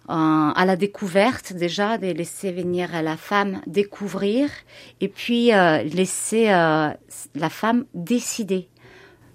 à 0.07 0.63
la 0.65 0.75
découverte 0.75 1.53
déjà, 1.53 1.97
de 1.97 2.07
laisser 2.07 2.51
venir 2.51 2.89
la 3.01 3.17
femme 3.17 3.61
découvrir 3.67 4.49
et 5.01 5.07
puis 5.07 5.53
euh, 5.53 5.83
laisser 5.83 6.45
la 6.45 7.49
femme 7.49 7.85
décider. 7.93 8.67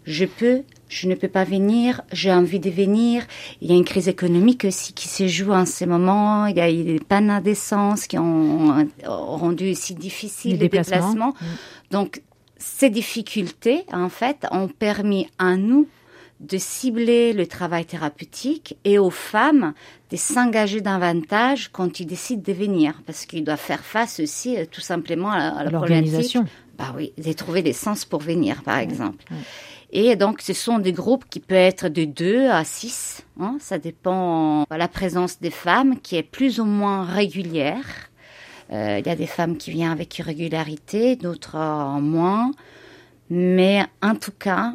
Je 0.05 0.27
peux 0.27 0.63
je 0.95 1.09
ne 1.09 1.17
peux 1.17 1.29
pas 1.29 1.43
venir, 1.43 2.03
j'ai 2.13 2.33
envie 2.33 2.61
de 2.61 2.71
venir. 2.71 3.25
Il 3.61 3.69
y 3.69 3.75
a 3.75 3.77
une 3.77 3.85
crise 3.85 4.07
économique 4.07 4.65
aussi 4.65 4.93
qui 4.93 5.09
se 5.09 5.27
joue 5.27 5.51
en 5.53 5.67
ce 5.67 5.85
moment. 5.85 6.47
Il 6.47 6.57
y 6.57 6.61
a 6.61 6.71
eu 6.71 6.85
des 6.85 7.01
pannes 7.01 7.41
d'essence 7.43 8.07
qui 8.07 8.17
ont 8.17 8.87
rendu 9.05 9.73
aussi 9.73 9.95
difficile 9.95 10.53
les, 10.53 10.69
déplacements. 10.69 11.31
Mm. 11.31 11.45
Donc, 11.91 12.23
ces 12.59 12.90
difficultés, 12.90 13.85
en 13.93 14.09
fait, 14.09 14.47
ont 14.51 14.69
permis 14.69 15.29
à 15.38 15.57
nous 15.57 15.88
de 16.40 16.59
cibler 16.59 17.33
le 17.33 17.47
travail 17.47 17.85
thérapeutique 17.85 18.77
et 18.85 18.99
aux 18.99 19.11
femmes 19.11 19.73
de 20.11 20.17
s'engager 20.17 20.81
davantage 20.81 21.71
quand 21.73 22.01
ils 22.01 22.07
décident 22.07 22.43
de 22.45 22.53
venir, 22.53 23.01
parce 23.07 23.25
qu'ils 23.25 23.45
doivent 23.45 23.59
faire 23.59 23.85
face 23.85 24.21
aussi 24.21 24.57
euh, 24.57 24.64
tout 24.71 24.81
simplement 24.81 25.31
à, 25.31 25.64
l'organisation. 25.64 26.45
Bah 26.79 26.93
oui, 26.97 27.12
de 27.17 27.33
trouver 27.33 27.62
des 27.62 27.73
sens 27.73 28.05
pour 28.05 28.21
venir, 28.21 28.62
par 28.62 28.79
exemple. 28.79 29.25
Et 29.93 30.17
donc, 30.17 30.40
ce 30.40 30.53
sont 30.53 30.81
des 30.81 30.93
groupes 30.93 31.25
qui 31.31 31.38
peuvent 31.38 31.57
être 31.57 31.88
de 31.88 32.05
2 32.05 32.49
à 32.51 32.64
6. 32.64 33.23
Hein, 33.38 33.57
ça 33.61 33.79
dépend 33.79 34.62
de 34.62 34.77
la 34.77 34.88
présence 34.88 35.40
des 35.40 35.51
femmes 35.51 36.01
qui 36.01 36.17
est 36.17 36.25
plus 36.25 36.59
ou 36.59 36.64
moins 36.64 37.05
régulière. 37.05 38.11
Euh, 38.75 38.99
il 38.99 39.07
y 39.07 39.11
a 39.11 39.17
des 39.17 39.27
femmes 39.27 39.57
qui 39.57 39.71
viennent 39.71 39.93
avec 39.93 40.15
régularité, 40.15 41.17
d'autres 41.17 41.57
moins. 42.01 42.51
Mais 43.31 43.85
en 44.03 44.15
tout 44.15 44.33
cas, 44.33 44.75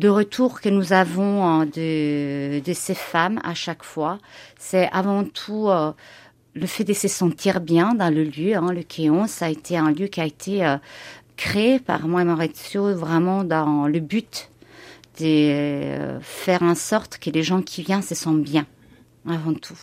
le 0.00 0.10
retour 0.10 0.60
que 0.60 0.68
nous 0.68 0.92
avons 0.92 1.44
hein, 1.44 1.66
de, 1.66 2.60
ces 2.72 2.94
femmes 2.94 3.40
à 3.44 3.54
chaque 3.54 3.82
fois, 3.82 4.18
c'est 4.58 4.88
avant 4.92 5.24
tout 5.24 5.68
euh, 5.68 5.92
le 6.54 6.66
fait 6.66 6.84
de 6.84 6.92
se 6.92 7.08
sentir 7.08 7.60
bien 7.60 7.94
dans 7.94 8.12
le 8.12 8.24
lieu. 8.24 8.54
Hein. 8.54 8.72
Le 8.72 8.82
Kéon, 8.82 9.26
ça 9.26 9.46
a 9.46 9.48
été 9.48 9.76
un 9.76 9.90
lieu 9.90 10.06
qui 10.06 10.20
a 10.20 10.26
été 10.26 10.64
euh, 10.64 10.76
créé 11.36 11.80
par 11.80 12.06
moi 12.06 12.22
et 12.22 12.24
Maurizio 12.24 12.94
vraiment 12.94 13.44
dans 13.44 13.86
le 13.86 14.00
but 14.00 14.50
de 15.20 15.26
euh, 15.26 16.20
faire 16.20 16.62
en 16.62 16.74
sorte 16.74 17.18
que 17.18 17.30
les 17.30 17.42
gens 17.42 17.62
qui 17.62 17.82
viennent 17.82 18.02
se 18.02 18.14
sentent 18.14 18.42
bien, 18.42 18.66
avant 19.28 19.54
tout. 19.54 19.78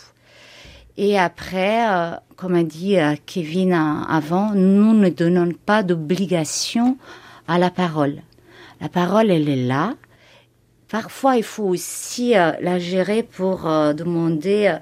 Et 0.97 1.17
après, 1.17 1.89
euh, 1.89 2.15
comme 2.35 2.55
a 2.55 2.63
dit 2.63 2.99
euh, 2.99 3.15
Kevin 3.25 3.73
avant, 3.73 4.51
nous 4.53 4.93
ne 4.93 5.09
donnons 5.09 5.51
pas 5.65 5.83
d'obligation 5.83 6.97
à 7.47 7.57
la 7.57 7.69
parole. 7.69 8.21
La 8.79 8.89
parole, 8.89 9.31
elle 9.31 9.49
est 9.49 9.67
là. 9.67 9.95
Parfois, 10.89 11.37
il 11.37 11.43
faut 11.43 11.63
aussi 11.63 12.31
la 12.31 12.77
gérer 12.77 13.23
pour 13.23 13.61
demander 13.61 14.75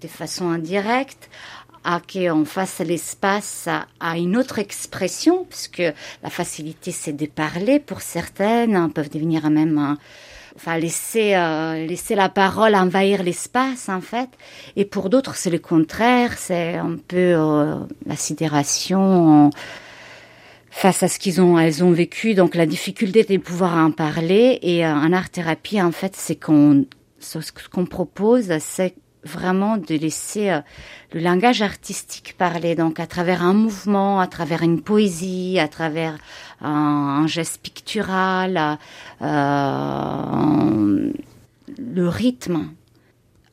de 0.00 0.08
façon 0.08 0.50
indirecte 0.50 1.30
à 1.84 2.00
qu'on 2.00 2.44
fasse 2.44 2.80
l'espace 2.80 3.68
à, 4.00 4.18
une 4.18 4.36
autre 4.36 4.58
expression, 4.58 5.44
puisque 5.48 5.82
la 6.22 6.30
facilité 6.30 6.90
c'est 6.92 7.12
de 7.12 7.26
parler 7.26 7.80
pour 7.80 8.00
certaines, 8.00 8.92
peuvent 8.92 9.10
devenir 9.10 9.48
même 9.50 9.96
enfin 10.56 10.78
laisser 10.78 11.34
euh, 11.34 11.86
laisser 11.86 12.14
la 12.14 12.28
parole 12.28 12.74
envahir 12.74 13.22
l'espace 13.22 13.88
en 13.88 14.00
fait. 14.00 14.28
Et 14.76 14.84
pour 14.84 15.10
d'autres 15.10 15.36
c'est 15.36 15.50
le 15.50 15.58
contraire. 15.58 16.34
C'est 16.36 16.74
un 16.74 16.96
peu 17.08 17.16
euh, 17.16 17.76
la 18.06 18.16
sidération 18.16 19.50
face 20.70 21.02
à 21.02 21.08
ce 21.08 21.18
qu'ils 21.18 21.40
ont 21.40 21.58
elles 21.58 21.84
ont 21.84 21.92
vécu. 21.92 22.34
Donc 22.34 22.54
la 22.54 22.66
difficulté 22.66 23.24
de 23.24 23.36
pouvoir 23.38 23.76
en 23.76 23.90
parler. 23.90 24.58
Et 24.62 24.86
euh, 24.86 24.94
en 24.94 25.12
art 25.12 25.30
thérapie 25.30 25.80
en 25.80 25.92
fait 25.92 26.14
c'est 26.16 26.36
qu'on 26.36 26.86
ce 27.18 27.38
qu'on 27.72 27.86
propose 27.86 28.52
c'est 28.58 28.94
vraiment 29.24 29.76
de 29.76 29.94
laisser 29.94 30.50
euh, 30.50 30.60
le 31.12 31.20
langage 31.20 31.62
artistique 31.62 32.34
parler, 32.36 32.74
donc 32.74 33.00
à 33.00 33.06
travers 33.06 33.42
un 33.42 33.54
mouvement, 33.54 34.20
à 34.20 34.26
travers 34.26 34.62
une 34.62 34.82
poésie, 34.82 35.58
à 35.58 35.68
travers 35.68 36.18
un, 36.60 37.26
geste 37.26 37.60
pictural, 37.62 38.78
euh, 39.22 41.12
le 41.78 42.08
rythme. 42.08 42.70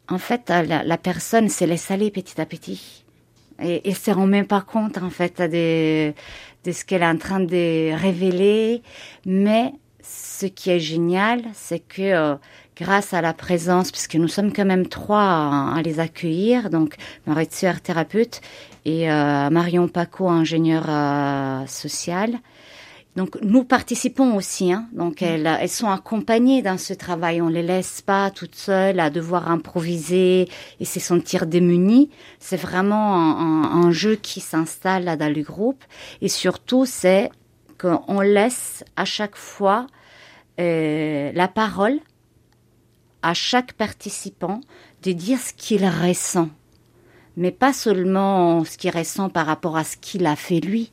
En 0.08 0.18
fait, 0.18 0.50
la, 0.50 0.84
la 0.84 0.98
personne 0.98 1.50
se 1.50 1.66
laisse 1.66 1.92
aller 1.92 2.10
petit 2.10 2.42
à 2.42 2.46
petit 2.46 3.04
et, 3.62 3.90
et 3.90 3.94
se 3.94 4.12
rend 4.12 4.28
même 4.28 4.48
pas 4.48 4.62
compte 4.62 4.98
en 4.98 5.10
fait 5.10 5.42
de, 5.42 6.14
ce 6.72 6.86
qu'elle 6.86 7.02
est 7.02 7.08
en 7.08 7.18
train 7.18 7.40
de 7.40 7.94
révéler. 7.94 8.82
Mais 9.26 9.74
ce 10.02 10.46
qui 10.46 10.70
est 10.70 10.80
génial, 10.80 11.44
c'est 11.54 11.80
que 11.80 12.02
euh, 12.02 12.36
grâce 12.80 13.14
à 13.14 13.22
la 13.22 13.34
présence, 13.34 13.92
puisque 13.92 14.16
nous 14.16 14.28
sommes 14.28 14.54
quand 14.54 14.66
même 14.66 14.88
trois 14.88 15.74
à, 15.76 15.82
les 15.84 16.00
accueillir, 16.00 16.70
donc 16.70 16.96
Maurizio, 17.26 17.70
art 17.70 17.82
thérapeute, 17.82 18.42
et 18.86 19.12
euh, 19.12 19.50
Marion 19.50 19.88
Paco, 19.88 20.30
ingénieur 20.30 20.86
euh, 20.88 21.66
social. 21.68 22.40
Donc 23.16 23.38
nous 23.42 23.64
participons 23.64 24.36
aussi, 24.36 24.72
hein. 24.72 24.88
donc 24.94 25.22
mm. 25.22 25.26
elles, 25.26 25.58
elles 25.62 25.70
sont 25.70 25.90
accompagnées 25.90 26.62
dans 26.62 26.78
ce 26.78 26.94
travail. 26.94 27.42
On 27.42 27.50
les 27.50 27.64
laisse 27.64 28.02
pas 28.02 28.30
toutes 28.32 28.56
seules 28.56 29.00
à 29.00 29.10
devoir 29.10 29.52
improviser 29.52 30.48
et 30.80 30.86
se 30.86 31.00
sentir 31.00 31.46
démunies. 31.46 32.10
C'est 32.40 32.56
vraiment 32.56 33.16
un, 33.16 33.84
un, 33.84 33.92
jeu 33.92 34.16
qui 34.16 34.40
s'installe 34.40 35.18
dans 35.18 35.34
le 35.34 35.42
groupe 35.42 35.84
et 36.22 36.30
surtout 36.30 36.86
c'est 36.86 37.30
qu'on 37.78 38.22
laisse 38.22 38.84
à 38.96 39.06
chaque 39.06 39.36
fois 39.36 39.88
euh, 40.60 41.32
la 41.34 41.48
parole 41.48 42.00
à 43.22 43.34
chaque 43.34 43.74
participant 43.74 44.62
de 45.04 45.12
dire 45.12 45.40
ce 45.40 45.54
qu'il 45.54 45.86
ressent, 45.86 46.50
mais 47.38 47.52
pas 47.52 47.74
seulement 47.74 48.64
ce 48.66 48.78
qu'il 48.78 48.96
ressent 48.96 49.30
par 49.30 49.46
rapport 49.46 49.78
à 49.78 49.84
ce 49.84 49.98
qu'il 49.98 50.26
a 50.26 50.36
fait 50.36 50.60
lui. 50.60 50.92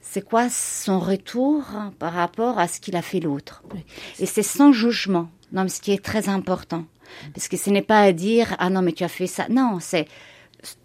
C'est 0.00 0.22
quoi 0.22 0.48
son 0.50 0.98
retour 0.98 1.64
par 1.98 2.12
rapport 2.12 2.58
à 2.58 2.68
ce 2.68 2.80
qu'il 2.80 2.96
a 2.96 3.02
fait 3.02 3.20
l'autre? 3.20 3.62
Et 4.18 4.26
c'est 4.26 4.42
sans 4.42 4.72
jugement, 4.72 5.30
non, 5.52 5.68
ce 5.68 5.80
qui 5.80 5.92
est 5.92 6.04
très 6.04 6.28
important. 6.28 6.84
Parce 7.34 7.48
que 7.48 7.56
ce 7.56 7.70
n'est 7.70 7.82
pas 7.82 8.00
à 8.00 8.12
dire, 8.12 8.54
ah 8.58 8.70
non, 8.70 8.82
mais 8.82 8.92
tu 8.92 9.04
as 9.04 9.08
fait 9.08 9.26
ça. 9.26 9.46
Non, 9.48 9.78
c'est, 9.80 10.06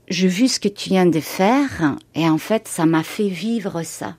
j'ai 0.08 0.28
vu 0.28 0.47
ce 0.47 0.60
que 0.60 0.67
tu 0.67 0.89
viens 0.89 1.06
de 1.06 1.19
faire, 1.19 1.95
et 2.15 2.30
en 2.30 2.38
fait, 2.38 2.67
ça 2.67 2.86
m'a 2.86 3.04
fait 3.04 3.30
vivre 3.30 3.84
ça 3.84 4.15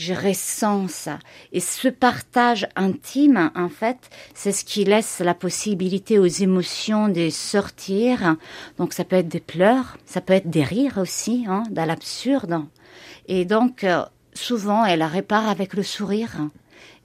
je 0.00 0.14
ressens 0.14 0.88
ça. 0.88 1.18
Et 1.52 1.60
ce 1.60 1.86
partage 1.88 2.66
intime, 2.74 3.50
en 3.54 3.68
fait, 3.68 3.98
c'est 4.34 4.50
ce 4.50 4.64
qui 4.64 4.84
laisse 4.84 5.18
la 5.20 5.34
possibilité 5.34 6.18
aux 6.18 6.24
émotions 6.24 7.08
de 7.08 7.28
sortir. 7.28 8.36
Donc 8.78 8.94
ça 8.94 9.04
peut 9.04 9.16
être 9.16 9.28
des 9.28 9.40
pleurs, 9.40 9.98
ça 10.06 10.22
peut 10.22 10.32
être 10.32 10.48
des 10.48 10.64
rires 10.64 10.96
aussi, 10.96 11.44
hein, 11.46 11.64
dans 11.70 11.84
l'absurde. 11.84 12.64
Et 13.28 13.44
donc, 13.44 13.84
euh, 13.84 14.02
souvent, 14.32 14.86
elle 14.86 15.02
répare 15.02 15.50
avec 15.50 15.74
le 15.74 15.82
sourire 15.82 16.48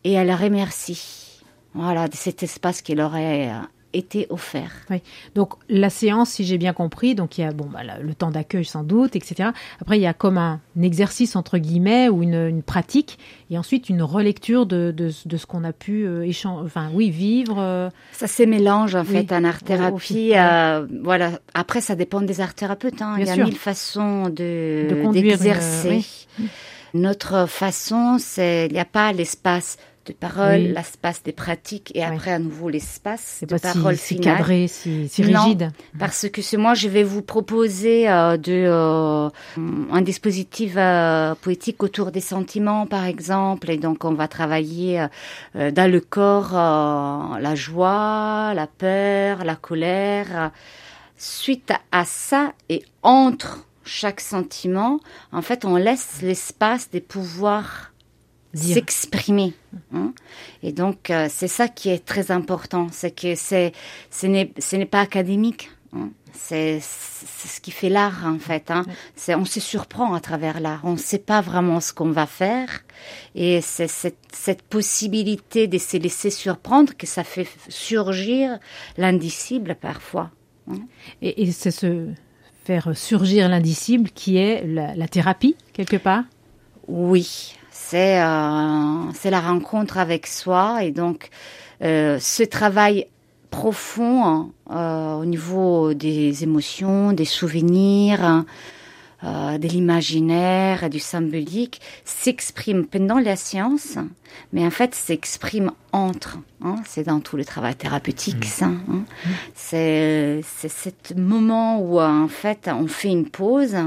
et 0.05 0.13
elle 0.13 0.33
remercie. 0.33 1.41
Voilà, 1.73 2.07
de 2.07 2.15
cet 2.15 2.43
espace 2.43 2.81
qu'elle 2.81 3.01
aurait 3.01 3.51
euh, 3.95 3.97
été 3.97 4.27
offert. 4.29 4.71
Oui. 4.89 5.01
Donc 5.33 5.53
la 5.69 5.89
séance, 5.89 6.31
si 6.31 6.45
j'ai 6.45 6.57
bien 6.57 6.73
compris, 6.73 7.15
donc 7.15 7.37
il 7.37 7.41
y 7.41 7.43
a 7.43 7.51
bon, 7.51 7.65
bah, 7.65 7.79
le 8.01 8.13
temps 8.13 8.31
d'accueil 8.31 8.65
sans 8.65 8.83
doute, 8.83 9.15
etc. 9.15 9.49
Après, 9.81 9.97
il 9.97 10.01
y 10.01 10.07
a 10.07 10.13
comme 10.13 10.37
un, 10.37 10.59
exercice 10.81 11.35
entre 11.35 11.57
guillemets 11.57 12.09
ou 12.09 12.21
une, 12.21 12.61
pratique, 12.61 13.17
et 13.49 13.57
ensuite 13.57 13.89
une 13.89 14.01
relecture 14.01 14.65
de, 14.65 14.93
de, 14.95 15.37
ce 15.37 15.45
qu'on 15.45 15.63
a 15.63 15.73
pu 15.73 16.05
euh, 16.05 16.23
échanger, 16.23 16.63
enfin 16.65 16.89
oui, 16.93 17.09
vivre. 17.09 17.55
Euh. 17.59 17.89
Ça 18.11 18.27
se 18.27 18.43
mélange 18.43 18.95
en 18.95 19.03
fait 19.03 19.31
en 19.31 19.43
art 19.43 19.63
thérapie. 19.63 20.33
Euh, 20.35 20.85
voilà. 21.03 21.39
Après, 21.53 21.81
ça 21.81 21.95
dépend 21.95 22.21
des 22.21 22.41
art 22.41 22.53
thérapeutes. 22.53 23.01
Hein. 23.01 23.15
Il 23.19 23.25
y 23.25 23.29
a 23.29 23.35
mille 23.37 23.57
façons 23.57 24.29
de 24.29 24.87
d'exercer. 25.13 26.05
Notre 26.93 27.45
façon, 27.47 28.17
c'est 28.19 28.67
il 28.67 28.73
n'y 28.73 28.79
a 28.79 28.85
pas 28.85 29.11
l'espace 29.11 29.77
de 30.05 30.13
parole, 30.13 30.73
l'espace 30.75 31.23
des 31.23 31.31
pratiques 31.31 31.91
et 31.95 32.03
après 32.03 32.31
à 32.31 32.39
nouveau 32.39 32.69
l'espace 32.69 33.43
de 33.47 33.57
parole 33.57 33.97
si, 33.97 34.19
cadré, 34.19 34.67
si, 34.67 35.07
rigide. 35.17 35.71
parce 35.97 36.29
que 36.29 36.41
c'est 36.41 36.57
moi, 36.57 36.73
je 36.73 36.87
vais 36.87 37.03
vous 37.03 37.21
proposer 37.21 38.09
euh, 38.09 38.37
de 38.37 38.65
euh, 38.65 39.29
un 39.91 40.01
dispositif 40.01 40.73
euh, 40.77 41.33
poétique 41.35 41.81
autour 41.83 42.11
des 42.11 42.21
sentiments, 42.21 42.85
par 42.85 43.05
exemple, 43.05 43.71
et 43.71 43.77
donc 43.77 44.05
on 44.05 44.13
va 44.13 44.27
travailler 44.27 45.05
dans 45.55 45.91
le 45.91 45.99
corps 45.99 46.53
la 46.53 47.55
joie, 47.55 48.53
la 48.53 48.67
peur, 48.67 49.43
la 49.43 49.55
colère. 49.55 50.51
Suite 51.17 51.71
à 51.91 52.05
ça 52.05 52.53
et 52.69 52.83
entre 53.01 53.65
chaque 53.85 54.19
sentiment, 54.19 54.99
en 55.31 55.41
fait, 55.41 55.63
on 55.63 55.77
laisse 55.77 56.21
l'espace 56.21 56.89
des 56.89 57.01
pouvoirs 57.01 57.91
s'exprimer. 58.55 59.53
Hein. 59.93 60.13
Et 60.63 60.71
donc, 60.71 61.09
euh, 61.09 61.27
c'est 61.29 61.47
ça 61.47 61.67
qui 61.67 61.89
est 61.89 62.05
très 62.05 62.31
important, 62.31 62.87
c'est 62.91 63.11
que 63.11 63.35
c'est, 63.35 63.73
ce 64.09 64.27
n'est, 64.27 64.85
pas 64.85 65.01
académique. 65.01 65.69
Hein. 65.93 66.09
C'est, 66.33 66.79
ce 66.81 67.61
qui 67.61 67.71
fait 67.71 67.89
l'art 67.89 68.25
en 68.25 68.39
fait. 68.39 68.69
Hein. 68.71 68.85
C'est, 69.15 69.35
on 69.35 69.45
se 69.45 69.59
surprend 69.59 70.13
à 70.13 70.19
travers 70.19 70.59
l'art. 70.59 70.81
On 70.83 70.93
ne 70.93 70.97
sait 70.97 71.19
pas 71.19 71.41
vraiment 71.41 71.79
ce 71.79 71.93
qu'on 71.93 72.11
va 72.11 72.25
faire, 72.25 72.83
et 73.35 73.61
c'est 73.61 73.87
cette, 73.87 74.17
cette 74.33 74.61
possibilité 74.61 75.67
de 75.67 75.77
se 75.77 75.97
laisser 75.97 76.29
surprendre 76.29 76.93
que 76.97 77.07
ça 77.07 77.23
fait 77.23 77.47
surgir 77.69 78.59
l'indicible 78.97 79.75
parfois. 79.75 80.31
Hein. 80.69 80.79
Et, 81.21 81.43
et 81.43 81.51
c'est 81.51 81.71
ce 81.71 82.09
faire 82.65 82.97
surgir 82.97 83.47
l'indicible 83.47 84.09
qui 84.09 84.37
est 84.37 84.65
la, 84.65 84.95
la 84.95 85.07
thérapie 85.07 85.55
quelque 85.71 85.97
part? 85.97 86.23
Oui, 86.87 87.55
c'est 87.89 88.19
euh, 88.19 89.11
c'est 89.13 89.29
la 89.29 89.41
rencontre 89.41 89.97
avec 89.99 90.25
soi 90.25 90.83
et 90.83 90.91
donc 90.91 91.29
euh, 91.83 92.17
ce 92.19 92.41
travail 92.41 93.07
profond 93.51 94.25
hein, 94.25 94.49
euh, 94.71 95.21
au 95.21 95.25
niveau 95.25 95.93
des 95.93 96.43
émotions, 96.43 97.13
des 97.13 97.25
souvenirs, 97.25 98.23
hein, 98.23 98.45
de 99.21 99.67
l'imaginaire 99.67 100.83
et 100.83 100.89
du 100.89 100.99
symbolique 100.99 101.79
s'exprime 102.03 102.85
pendant 102.85 103.17
la 103.17 103.35
science, 103.35 103.97
mais 104.51 104.65
en 104.65 104.71
fait 104.71 104.93
s'exprime 104.93 105.71
entre. 105.91 106.39
Hein, 106.63 106.75
c'est 106.87 107.03
dans 107.03 107.19
tout 107.19 107.37
le 107.37 107.45
travail 107.45 107.75
thérapeutique, 107.75 108.45
mmh. 108.45 108.59
ça. 108.59 108.65
Hein. 108.65 108.81
Mmh. 108.87 109.29
C'est 109.53 110.41
c'est 110.43 110.69
ce 110.69 111.13
moment 111.15 111.79
où 111.79 112.01
en 112.01 112.27
fait 112.27 112.67
on 112.67 112.87
fait 112.87 113.09
une 113.09 113.29
pause 113.29 113.77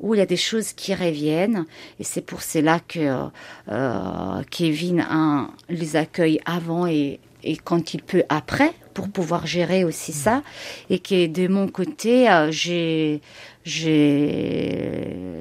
où 0.00 0.14
il 0.14 0.18
y 0.18 0.20
a 0.20 0.26
des 0.26 0.36
choses 0.36 0.72
qui 0.72 0.94
reviennent. 0.94 1.66
Et 1.98 2.04
c'est 2.04 2.20
pour 2.20 2.42
cela 2.42 2.80
que 2.80 3.28
euh, 3.68 4.42
Kevin 4.50 5.04
hein, 5.08 5.50
les 5.68 5.96
accueille 5.96 6.40
avant 6.44 6.86
et, 6.86 7.20
quand 7.62 7.94
il 7.94 8.02
peut 8.02 8.24
après 8.28 8.72
pour 8.92 9.08
pouvoir 9.08 9.46
gérer 9.46 9.84
aussi 9.84 10.12
ça. 10.12 10.42
Et 10.90 10.98
que 10.98 11.26
de 11.26 11.46
mon 11.48 11.68
côté 11.68 12.28
euh, 12.28 12.50
j'ai 12.50 13.20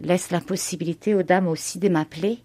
laisse 0.03 0.29
la 0.31 0.41
possibilité 0.41 1.15
aux 1.15 1.23
dames 1.23 1.47
aussi 1.47 1.79
de 1.79 1.89
m'appeler 1.89 2.39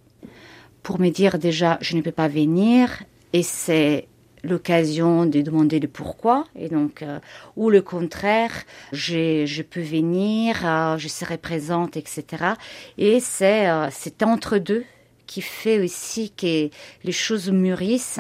pour 0.83 0.99
me 0.99 1.11
dire 1.11 1.39
déjà 1.39 1.79
je 1.81 1.97
ne 1.97 2.03
peux 2.03 2.13
pas 2.13 2.29
venir. 2.29 3.03
Et 3.33 3.43
c'est 3.43 4.07
l'occasion 4.45 5.27
de 5.27 5.41
demander 5.41 5.81
le 5.81 5.89
pourquoi. 5.89 6.45
Et 6.59 6.69
donc 6.69 7.03
euh, 7.03 7.19
ou 7.57 7.71
le 7.71 7.83
contraire 7.83 8.53
je 8.93 9.63
peux 9.63 9.81
venir 9.81 10.57
euh, 10.65 10.99
je 10.99 11.09
serai 11.09 11.39
présente 11.39 11.97
etc 11.97 12.55
et 12.99 13.21
c'est 13.21 13.69
euh, 13.69 13.89
c'est 13.91 14.23
entre 14.23 14.59
deux 14.59 14.85
qui 15.27 15.41
fait 15.43 15.79
aussi 15.79 16.31
que 16.31 16.69
les 17.05 17.13
choses 17.13 17.51
mûrissent 17.51 18.19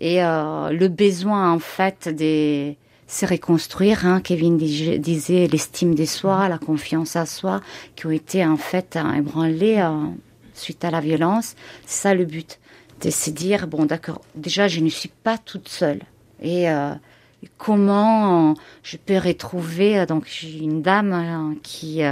et 0.00 0.20
le 0.20 0.88
besoin 0.88 1.52
en 1.52 1.58
fait 1.58 2.08
de 2.08 2.72
se 3.06 3.26
reconstruire 3.26 4.06
hein, 4.06 4.22
Kevin 4.22 4.56
disait 4.56 5.48
l'estime 5.48 5.94
de 5.94 6.06
soi 6.06 6.48
la 6.48 6.56
confiance 6.56 7.14
à 7.14 7.26
soi 7.26 7.60
qui 7.94 8.06
ont 8.06 8.10
été 8.10 8.42
en 8.46 8.56
fait 8.56 8.98
ébranlées 9.18 9.86
suite 10.54 10.84
à 10.84 10.90
la 10.90 11.00
violence. 11.00 11.54
C'est 11.84 12.02
ça 12.02 12.14
le 12.14 12.24
but 12.24 12.58
de 13.00 13.10
se 13.10 13.30
dire 13.30 13.66
bon 13.66 13.84
d'accord 13.84 14.22
déjà 14.34 14.68
je 14.68 14.80
ne 14.80 14.88
suis 14.88 15.10
pas 15.22 15.38
toute 15.38 15.68
seule 15.68 16.00
et 16.40 16.70
euh, 16.70 16.94
comment 17.58 18.54
je 18.82 18.96
peux 18.96 19.18
retrouver. 19.18 20.06
Donc, 20.06 20.26
j'ai 20.26 20.58
une 20.58 20.82
dame 20.82 21.56
qui 21.62 22.02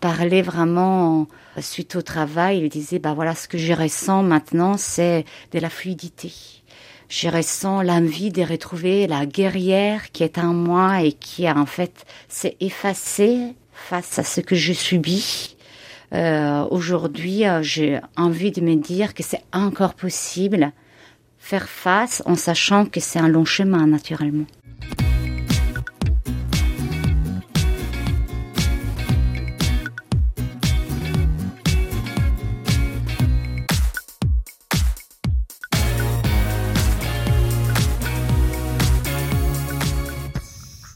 parlait 0.00 0.42
vraiment 0.42 1.26
suite 1.60 1.96
au 1.96 2.02
travail. 2.02 2.60
Il 2.60 2.68
disait, 2.68 2.98
bah 2.98 3.14
voilà, 3.14 3.34
ce 3.34 3.48
que 3.48 3.58
je 3.58 3.72
ressens 3.72 4.22
maintenant, 4.22 4.76
c'est 4.76 5.24
de 5.52 5.58
la 5.58 5.70
fluidité. 5.70 6.32
Je 7.08 7.28
ressens 7.28 7.82
l'envie 7.82 8.30
de 8.30 8.42
retrouver 8.42 9.06
la 9.06 9.24
guerrière 9.24 10.12
qui 10.12 10.24
est 10.24 10.38
en 10.38 10.52
moi 10.52 11.02
et 11.02 11.12
qui 11.12 11.50
en 11.50 11.64
fait 11.64 12.04
s'est 12.28 12.56
effacée 12.60 13.54
face 13.72 14.18
à 14.18 14.24
ce 14.24 14.42
que 14.42 14.54
je 14.54 14.74
subis. 14.74 15.56
Euh, 16.14 16.66
Aujourd'hui, 16.70 17.46
euh, 17.46 17.62
j'ai 17.62 18.00
envie 18.16 18.50
de 18.50 18.60
me 18.60 18.76
dire 18.76 19.14
que 19.14 19.22
c'est 19.22 19.42
encore 19.52 19.94
possible 19.94 20.72
faire 21.38 21.68
face 21.68 22.22
en 22.26 22.34
sachant 22.34 22.86
que 22.86 23.00
c'est 23.00 23.18
un 23.18 23.28
long 23.28 23.44
chemin 23.44 23.86
naturellement. 23.86 24.46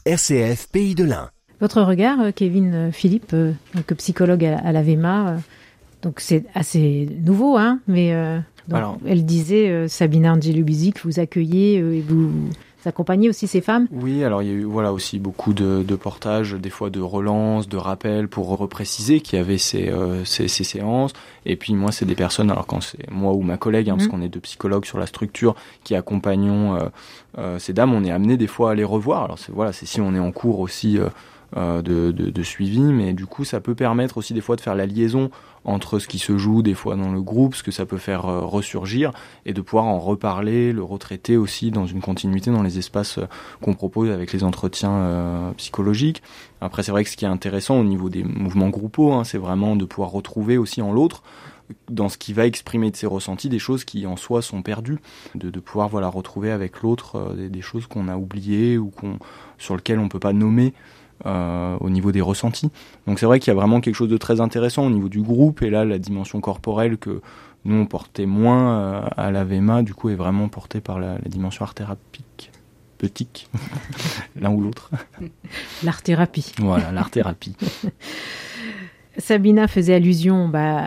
RCF 0.05 0.67
Pays 0.67 0.95
de 0.95 1.05
l'Ain. 1.05 1.31
Votre 1.63 1.81
regard, 1.81 2.19
euh, 2.19 2.31
Kevin 2.35 2.73
euh, 2.73 2.91
Philippe, 2.91 3.31
euh, 3.33 3.53
donc 3.73 3.85
psychologue 3.93 4.43
à, 4.43 4.73
l'AVEMA, 4.73 5.37
donc 6.01 6.19
c'est 6.19 6.43
assez 6.53 7.07
nouveau, 7.23 7.55
hein, 7.55 7.79
mais 7.87 8.07
elle 9.05 9.23
disait, 9.23 9.87
Sabina 9.87 10.33
Angelubizi, 10.33 10.91
que 10.91 10.99
vous 11.03 11.21
accueillez 11.21 11.75
et 11.75 12.01
vous 12.01 12.31
accompagnez 12.83 13.29
aussi 13.29 13.47
ces 13.47 13.61
femmes? 13.61 13.87
Oui, 13.93 14.25
alors 14.25 14.43
il 14.43 14.49
y 14.49 14.51
a 14.51 14.55
eu 14.55 14.63
voilà 14.65 14.91
aussi 14.91 15.19
beaucoup 15.19 15.53
de, 15.53 15.95
portages, 15.95 16.51
des 16.55 16.69
fois 16.69 16.89
de 16.89 16.99
relances, 16.99 17.69
de 17.69 17.77
rappels 17.77 18.27
pour 18.27 18.49
repréciser 18.57 19.21
qu'il 19.21 19.39
y 19.39 19.41
avait 19.41 19.57
ces, 19.57 19.89
ces, 20.25 20.49
séances. 20.49 21.13
Et 21.45 21.55
puis 21.55 21.73
moi, 21.75 21.93
c'est 21.93 22.05
des 22.05 22.15
personnes, 22.15 22.51
alors 22.51 22.67
quand 22.67 22.81
c'est 22.81 23.09
moi 23.09 23.31
ou 23.31 23.41
ma 23.41 23.55
collègue, 23.55 23.89
hein, 23.89 23.95
parce 23.95 24.09
mmh. 24.09 24.11
qu'on 24.11 24.21
est 24.21 24.27
deux 24.27 24.41
psychologues 24.41 24.85
sur 24.85 24.99
la 24.99 25.05
structure, 25.05 25.55
qui 25.85 25.95
accompagnons 25.95 26.77
ces 27.57 27.71
dames, 27.71 27.93
on 27.93 28.03
est 28.03 28.11
amené 28.11 28.35
des 28.35 28.47
fois 28.47 28.71
à 28.71 28.75
les 28.75 28.83
revoir. 28.83 29.23
Alors 29.23 29.39
c'est 29.39 29.53
voilà, 29.53 29.71
c'est 29.71 29.85
si 29.85 30.01
on 30.01 30.13
est 30.13 30.19
en 30.19 30.33
cours 30.33 30.59
aussi 30.59 30.99
euh, 31.55 31.83
de, 31.83 32.11
de, 32.11 32.43
suivi, 32.43 32.81
mais 32.81 33.13
du 33.13 33.27
coup 33.27 33.43
ça 33.43 33.61
peut 33.61 33.75
permettre 33.75 34.17
aussi 34.17 34.33
des 34.33 34.41
fois 34.41 34.55
de 34.55 34.61
faire 34.61 34.73
la 34.73 34.87
liaison 34.87 35.29
entre 35.65 35.99
ce 35.99 36.07
qui 36.07 36.17
se 36.17 36.35
joue 36.35 36.63
des 36.63 36.73
fois 36.73 36.95
dans 36.95 37.11
le 37.11 37.21
groupe, 37.21 37.53
ce 37.53 37.61
que 37.61 37.69
ça 37.69 37.85
peut 37.85 37.97
faire 37.97 38.25
euh, 38.25 38.39
ressurgir, 38.39 39.11
et 39.45 39.53
de 39.53 39.61
pouvoir 39.61 39.85
en 39.85 39.99
reparler, 39.99 40.73
le 40.73 40.83
retraiter 40.83 41.37
aussi 41.37 41.69
dans 41.69 41.85
une 41.85 42.01
continuité 42.01 42.49
dans 42.49 42.63
les 42.63 42.79
espaces 42.79 43.19
euh, 43.19 43.27
qu'on 43.61 43.75
propose 43.75 44.09
avec 44.09 44.33
les 44.33 44.43
entretiens 44.43 45.53
psychologiques. 45.57 46.23
Après 46.59 46.81
c'est 46.81 46.91
vrai 46.91 47.03
que 47.03 47.09
ce 47.11 47.17
qui 47.17 47.25
est 47.25 47.27
intéressant 47.27 47.79
au 47.79 47.83
niveau 47.83 48.09
des 48.09 48.23
mouvements 48.23 48.69
groupaux, 48.69 49.11
hein, 49.13 49.23
c'est 49.23 49.37
vraiment 49.37 49.75
de 49.75 49.85
pouvoir 49.85 50.09
retrouver 50.09 50.57
aussi 50.57 50.81
en 50.81 50.91
l'autre 50.91 51.21
dans 51.89 52.09
ce 52.09 52.17
qui 52.17 52.33
va 52.33 52.47
exprimer 52.47 52.89
de 52.89 52.95
ses 52.95 53.07
ressentis 53.07 53.49
des 53.49 53.59
choses 53.59 53.83
qui 53.83 54.07
en 54.07 54.17
soi 54.17 54.41
sont 54.41 54.63
perdues, 54.63 54.99
de, 55.35 55.49
de 55.51 55.59
pouvoir 55.59 55.87
voilà 55.87 56.07
retrouver 56.07 56.51
avec 56.51 56.81
l'autre 56.81 57.35
des, 57.35 57.49
des, 57.49 57.61
choses 57.61 57.85
qu'on 57.85 58.07
a 58.07 58.17
oubliées 58.17 58.77
ou 58.77 58.89
qu'on 58.89 59.17
sur 59.57 59.75
lesquelles 59.75 59.99
on 59.99 60.09
peut 60.09 60.19
pas 60.19 60.33
nommer 60.33 60.73
euh, 61.25 61.77
au 61.79 61.89
niveau 61.89 62.11
des 62.11 62.21
ressentis. 62.21 62.69
Donc 63.07 63.19
c'est 63.19 63.25
vrai 63.25 63.39
qu'il 63.39 63.49
y 63.49 63.51
a 63.51 63.55
vraiment 63.55 63.81
quelque 63.81 63.95
chose 63.95 64.09
de 64.09 64.17
très 64.17 64.41
intéressant 64.41 64.85
au 64.85 64.89
niveau 64.89 65.09
du 65.09 65.21
groupe 65.21 65.61
et 65.61 65.69
là 65.69 65.85
la 65.85 65.99
dimension 65.99 66.41
corporelle 66.41 66.97
que 66.97 67.21
nous 67.65 67.75
on 67.75 67.85
portait 67.85 68.25
moins 68.25 68.79
euh, 68.79 69.01
à 69.15 69.31
la 69.31 69.43
VEMA 69.43 69.83
du 69.83 69.93
coup 69.93 70.09
est 70.09 70.15
vraiment 70.15 70.49
portée 70.49 70.81
par 70.81 70.99
la, 70.99 71.17
dimension 71.25 71.63
art 71.63 71.73
thérapique 71.73 72.51
l'un 74.39 74.51
ou 74.51 74.61
l'autre. 74.61 74.91
L'art 75.83 76.01
thérapie. 76.01 76.53
Voilà, 76.59 76.91
l'art 76.93 77.11
thérapie. 77.11 77.55
Sabina 79.17 79.67
faisait 79.67 79.93
allusion 79.93 80.47
bah, 80.47 80.81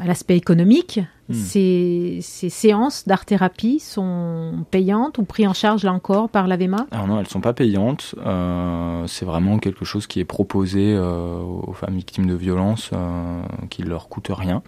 à 0.00 0.06
l'aspect 0.06 0.36
économique. 0.36 1.00
Hmm. 1.28 1.32
Ces, 1.32 2.18
séances 2.20 3.06
d'art-thérapie 3.06 3.80
sont 3.80 4.66
payantes 4.70 5.18
ou 5.18 5.24
prises 5.24 5.46
en 5.46 5.54
charge 5.54 5.84
là 5.84 5.92
encore 5.92 6.28
par 6.28 6.46
l'AVEMA? 6.46 6.86
Alors 6.90 7.06
non, 7.06 7.16
elles 7.16 7.24
ne 7.24 7.28
sont 7.28 7.40
pas 7.40 7.54
payantes. 7.54 8.14
Euh, 8.26 9.06
c'est 9.06 9.24
vraiment 9.24 9.58
quelque 9.58 9.84
chose 9.84 10.06
qui 10.06 10.20
est 10.20 10.24
proposé 10.24 10.92
euh, 10.94 11.38
aux 11.38 11.72
femmes 11.72 11.96
victimes 11.96 12.26
de 12.26 12.34
violences 12.34 12.90
euh, 12.92 13.42
qui 13.70 13.82
ne 13.82 13.88
leur 13.88 14.08
coûte 14.08 14.28
rien. 14.30 14.62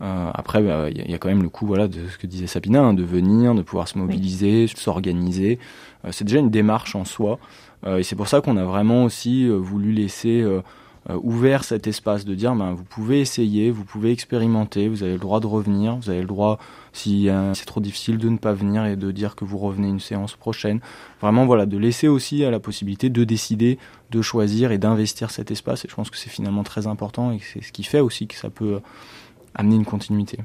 après, 0.00 0.62
bah, 0.62 0.88
il 0.90 1.10
y, 1.10 1.14
a 1.14 1.18
quand 1.18 1.28
même 1.28 1.42
le 1.42 1.48
coût 1.48 1.66
voilà, 1.66 1.88
de 1.88 2.06
ce 2.08 2.18
que 2.18 2.28
disait 2.28 2.46
Sabina, 2.46 2.80
hein, 2.80 2.94
de 2.94 3.02
venir, 3.02 3.54
de 3.54 3.62
pouvoir 3.62 3.88
se 3.88 3.98
mobiliser, 3.98 4.68
s'organiser. 4.68 5.58
c'est 6.12 6.24
déjà 6.24 6.38
une 6.38 6.50
démarche 6.50 6.94
en 6.94 7.04
soi. 7.04 7.40
et 7.84 8.04
c'est 8.04 8.14
pour 8.14 8.28
ça 8.28 8.40
qu'on 8.40 8.56
a 8.56 8.64
vraiment 8.64 9.02
aussi 9.02 9.48
voulu 9.48 9.90
laisser 9.90 10.44
ouvert 11.16 11.64
cet 11.64 11.86
espace 11.86 12.24
de 12.24 12.34
dire 12.34 12.54
ben, 12.54 12.72
vous 12.72 12.84
pouvez 12.84 13.20
essayer, 13.20 13.70
vous 13.70 13.84
pouvez 13.84 14.12
expérimenter, 14.12 14.88
vous 14.88 15.02
avez 15.02 15.12
le 15.12 15.18
droit 15.18 15.40
de 15.40 15.46
revenir, 15.46 15.96
vous 15.96 16.10
avez 16.10 16.20
le 16.20 16.26
droit, 16.26 16.58
si 16.92 17.28
euh, 17.28 17.54
c'est 17.54 17.64
trop 17.64 17.80
difficile, 17.80 18.18
de 18.18 18.28
ne 18.28 18.36
pas 18.36 18.52
venir 18.52 18.84
et 18.84 18.96
de 18.96 19.10
dire 19.10 19.34
que 19.34 19.44
vous 19.44 19.58
revenez 19.58 19.88
une 19.88 20.00
séance 20.00 20.36
prochaine. 20.36 20.80
Vraiment, 21.20 21.46
voilà, 21.46 21.66
de 21.66 21.78
laisser 21.78 22.08
aussi 22.08 22.44
à 22.44 22.50
la 22.50 22.60
possibilité 22.60 23.08
de 23.08 23.24
décider, 23.24 23.78
de 24.10 24.22
choisir 24.22 24.72
et 24.72 24.78
d'investir 24.78 25.30
cet 25.30 25.50
espace. 25.50 25.84
Et 25.84 25.88
je 25.88 25.94
pense 25.94 26.10
que 26.10 26.16
c'est 26.16 26.30
finalement 26.30 26.62
très 26.62 26.86
important 26.86 27.32
et 27.32 27.38
c'est 27.40 27.62
ce 27.62 27.72
qui 27.72 27.84
fait 27.84 28.00
aussi 28.00 28.26
que 28.26 28.34
ça 28.34 28.50
peut 28.50 28.80
amener 29.54 29.76
une 29.76 29.84
continuité. 29.84 30.38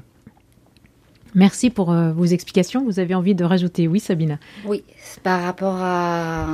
Merci 1.34 1.70
pour 1.70 1.90
euh, 1.90 2.12
vos 2.12 2.26
explications. 2.26 2.84
Vous 2.84 3.00
avez 3.00 3.14
envie 3.14 3.34
de 3.34 3.44
rajouter, 3.44 3.88
oui, 3.88 3.98
Sabina? 3.98 4.38
Oui, 4.64 4.84
par 5.24 5.42
rapport 5.42 5.78
à, 5.80 6.46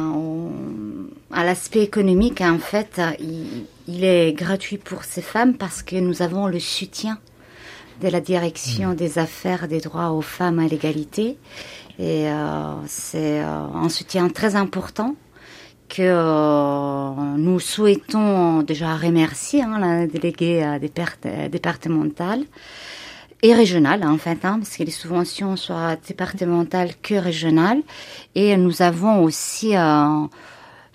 à 1.32 1.44
l'aspect 1.44 1.82
économique, 1.82 2.40
en 2.40 2.58
fait, 2.58 3.00
il, 3.18 4.04
est 4.04 4.32
gratuit 4.32 4.78
pour 4.78 5.04
ces 5.04 5.20
femmes 5.20 5.54
parce 5.54 5.82
que 5.82 5.96
nous 5.96 6.22
avons 6.22 6.46
le 6.46 6.58
soutien 6.58 7.18
de 8.00 8.08
la 8.08 8.20
direction 8.20 8.90
mmh. 8.90 8.94
des 8.94 9.18
affaires 9.18 9.68
des 9.68 9.80
droits 9.80 10.12
aux 10.12 10.22
femmes 10.22 10.58
à 10.58 10.66
l'égalité. 10.66 11.36
Et 11.98 12.30
euh, 12.30 12.72
c'est 12.86 13.40
euh, 13.40 13.66
un 13.74 13.90
soutien 13.90 14.30
très 14.30 14.56
important 14.56 15.14
que 15.90 17.36
nous 17.36 17.58
souhaitons 17.58 18.62
déjà 18.62 18.96
remercier 18.96 19.62
hein, 19.62 19.78
la 19.80 20.06
déléguée 20.06 20.78
départementale 21.50 22.44
et 23.42 23.54
régionale 23.54 24.04
en 24.04 24.18
fait, 24.18 24.44
hein, 24.44 24.58
parce 24.58 24.76
que 24.76 24.82
les 24.82 24.90
subventions 24.90 25.56
sont 25.56 25.96
départementales 26.06 26.92
que 27.02 27.14
régionales. 27.14 27.82
Et 28.34 28.56
nous 28.56 28.82
avons 28.82 29.22
aussi 29.22 29.76
euh, 29.76 30.26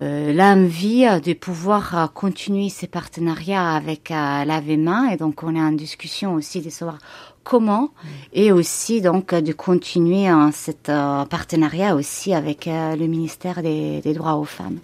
euh, 0.01 0.33
l'envie 0.33 1.05
de 1.21 1.33
pouvoir 1.33 1.97
euh, 1.97 2.07
continuer 2.07 2.69
ces 2.69 2.87
partenariats 2.87 3.71
avec 3.73 4.09
l'AVEMA. 4.09 5.13
Et 5.13 5.17
donc 5.17 5.43
on 5.43 5.55
est 5.55 5.61
en 5.61 5.71
discussion 5.71 6.35
aussi 6.35 6.61
de 6.61 6.69
savoir 6.69 6.99
comment 7.43 7.83
mm. 7.83 8.07
et 8.33 8.51
aussi 8.51 9.01
donc 9.01 9.33
de 9.33 9.53
continuer 9.53 10.27
hein, 10.27 10.51
cet 10.53 10.85
partenariat 10.85 11.95
aussi 11.95 12.33
avec 12.33 12.65
le 12.67 13.07
ministère 13.07 13.61
des, 13.63 14.01
des 14.01 14.13
droits 14.13 14.35
aux 14.35 14.45
femmes. 14.45 14.79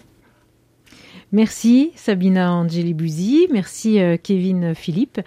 Merci 1.34 1.92
Sabina 1.96 2.52
Angeli 2.52 2.92
Buzi, 2.92 3.48
merci 3.50 3.98
Kevin 4.22 4.74
Philippe. 4.74 5.22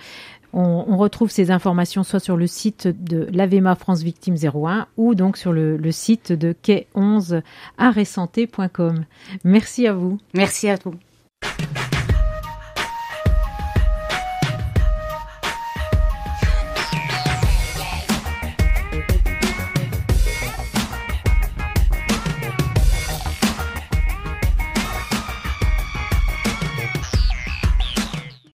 On, 0.58 0.96
retrouve 0.96 1.30
ces 1.30 1.52
informations 1.52 2.04
soit 2.04 2.22
sur 2.22 2.38
le 2.38 2.48
site 2.48 2.88
de 2.88 3.28
l'AVEMA 3.34 3.76
France 3.76 4.04
Victime 4.04 4.36
01 4.42 4.88
ou 4.96 5.14
donc 5.14 5.36
sur 5.36 5.52
le, 5.52 5.78
site 5.92 6.32
de 6.32 6.54
quai 6.54 6.88
11 6.96 7.42
arrêtsanté.com. 7.78 9.04
Merci 9.44 9.86
à 9.86 9.94
vous. 9.94 10.18
Merci 10.34 10.70
à 10.70 10.78
vous. 10.82 10.94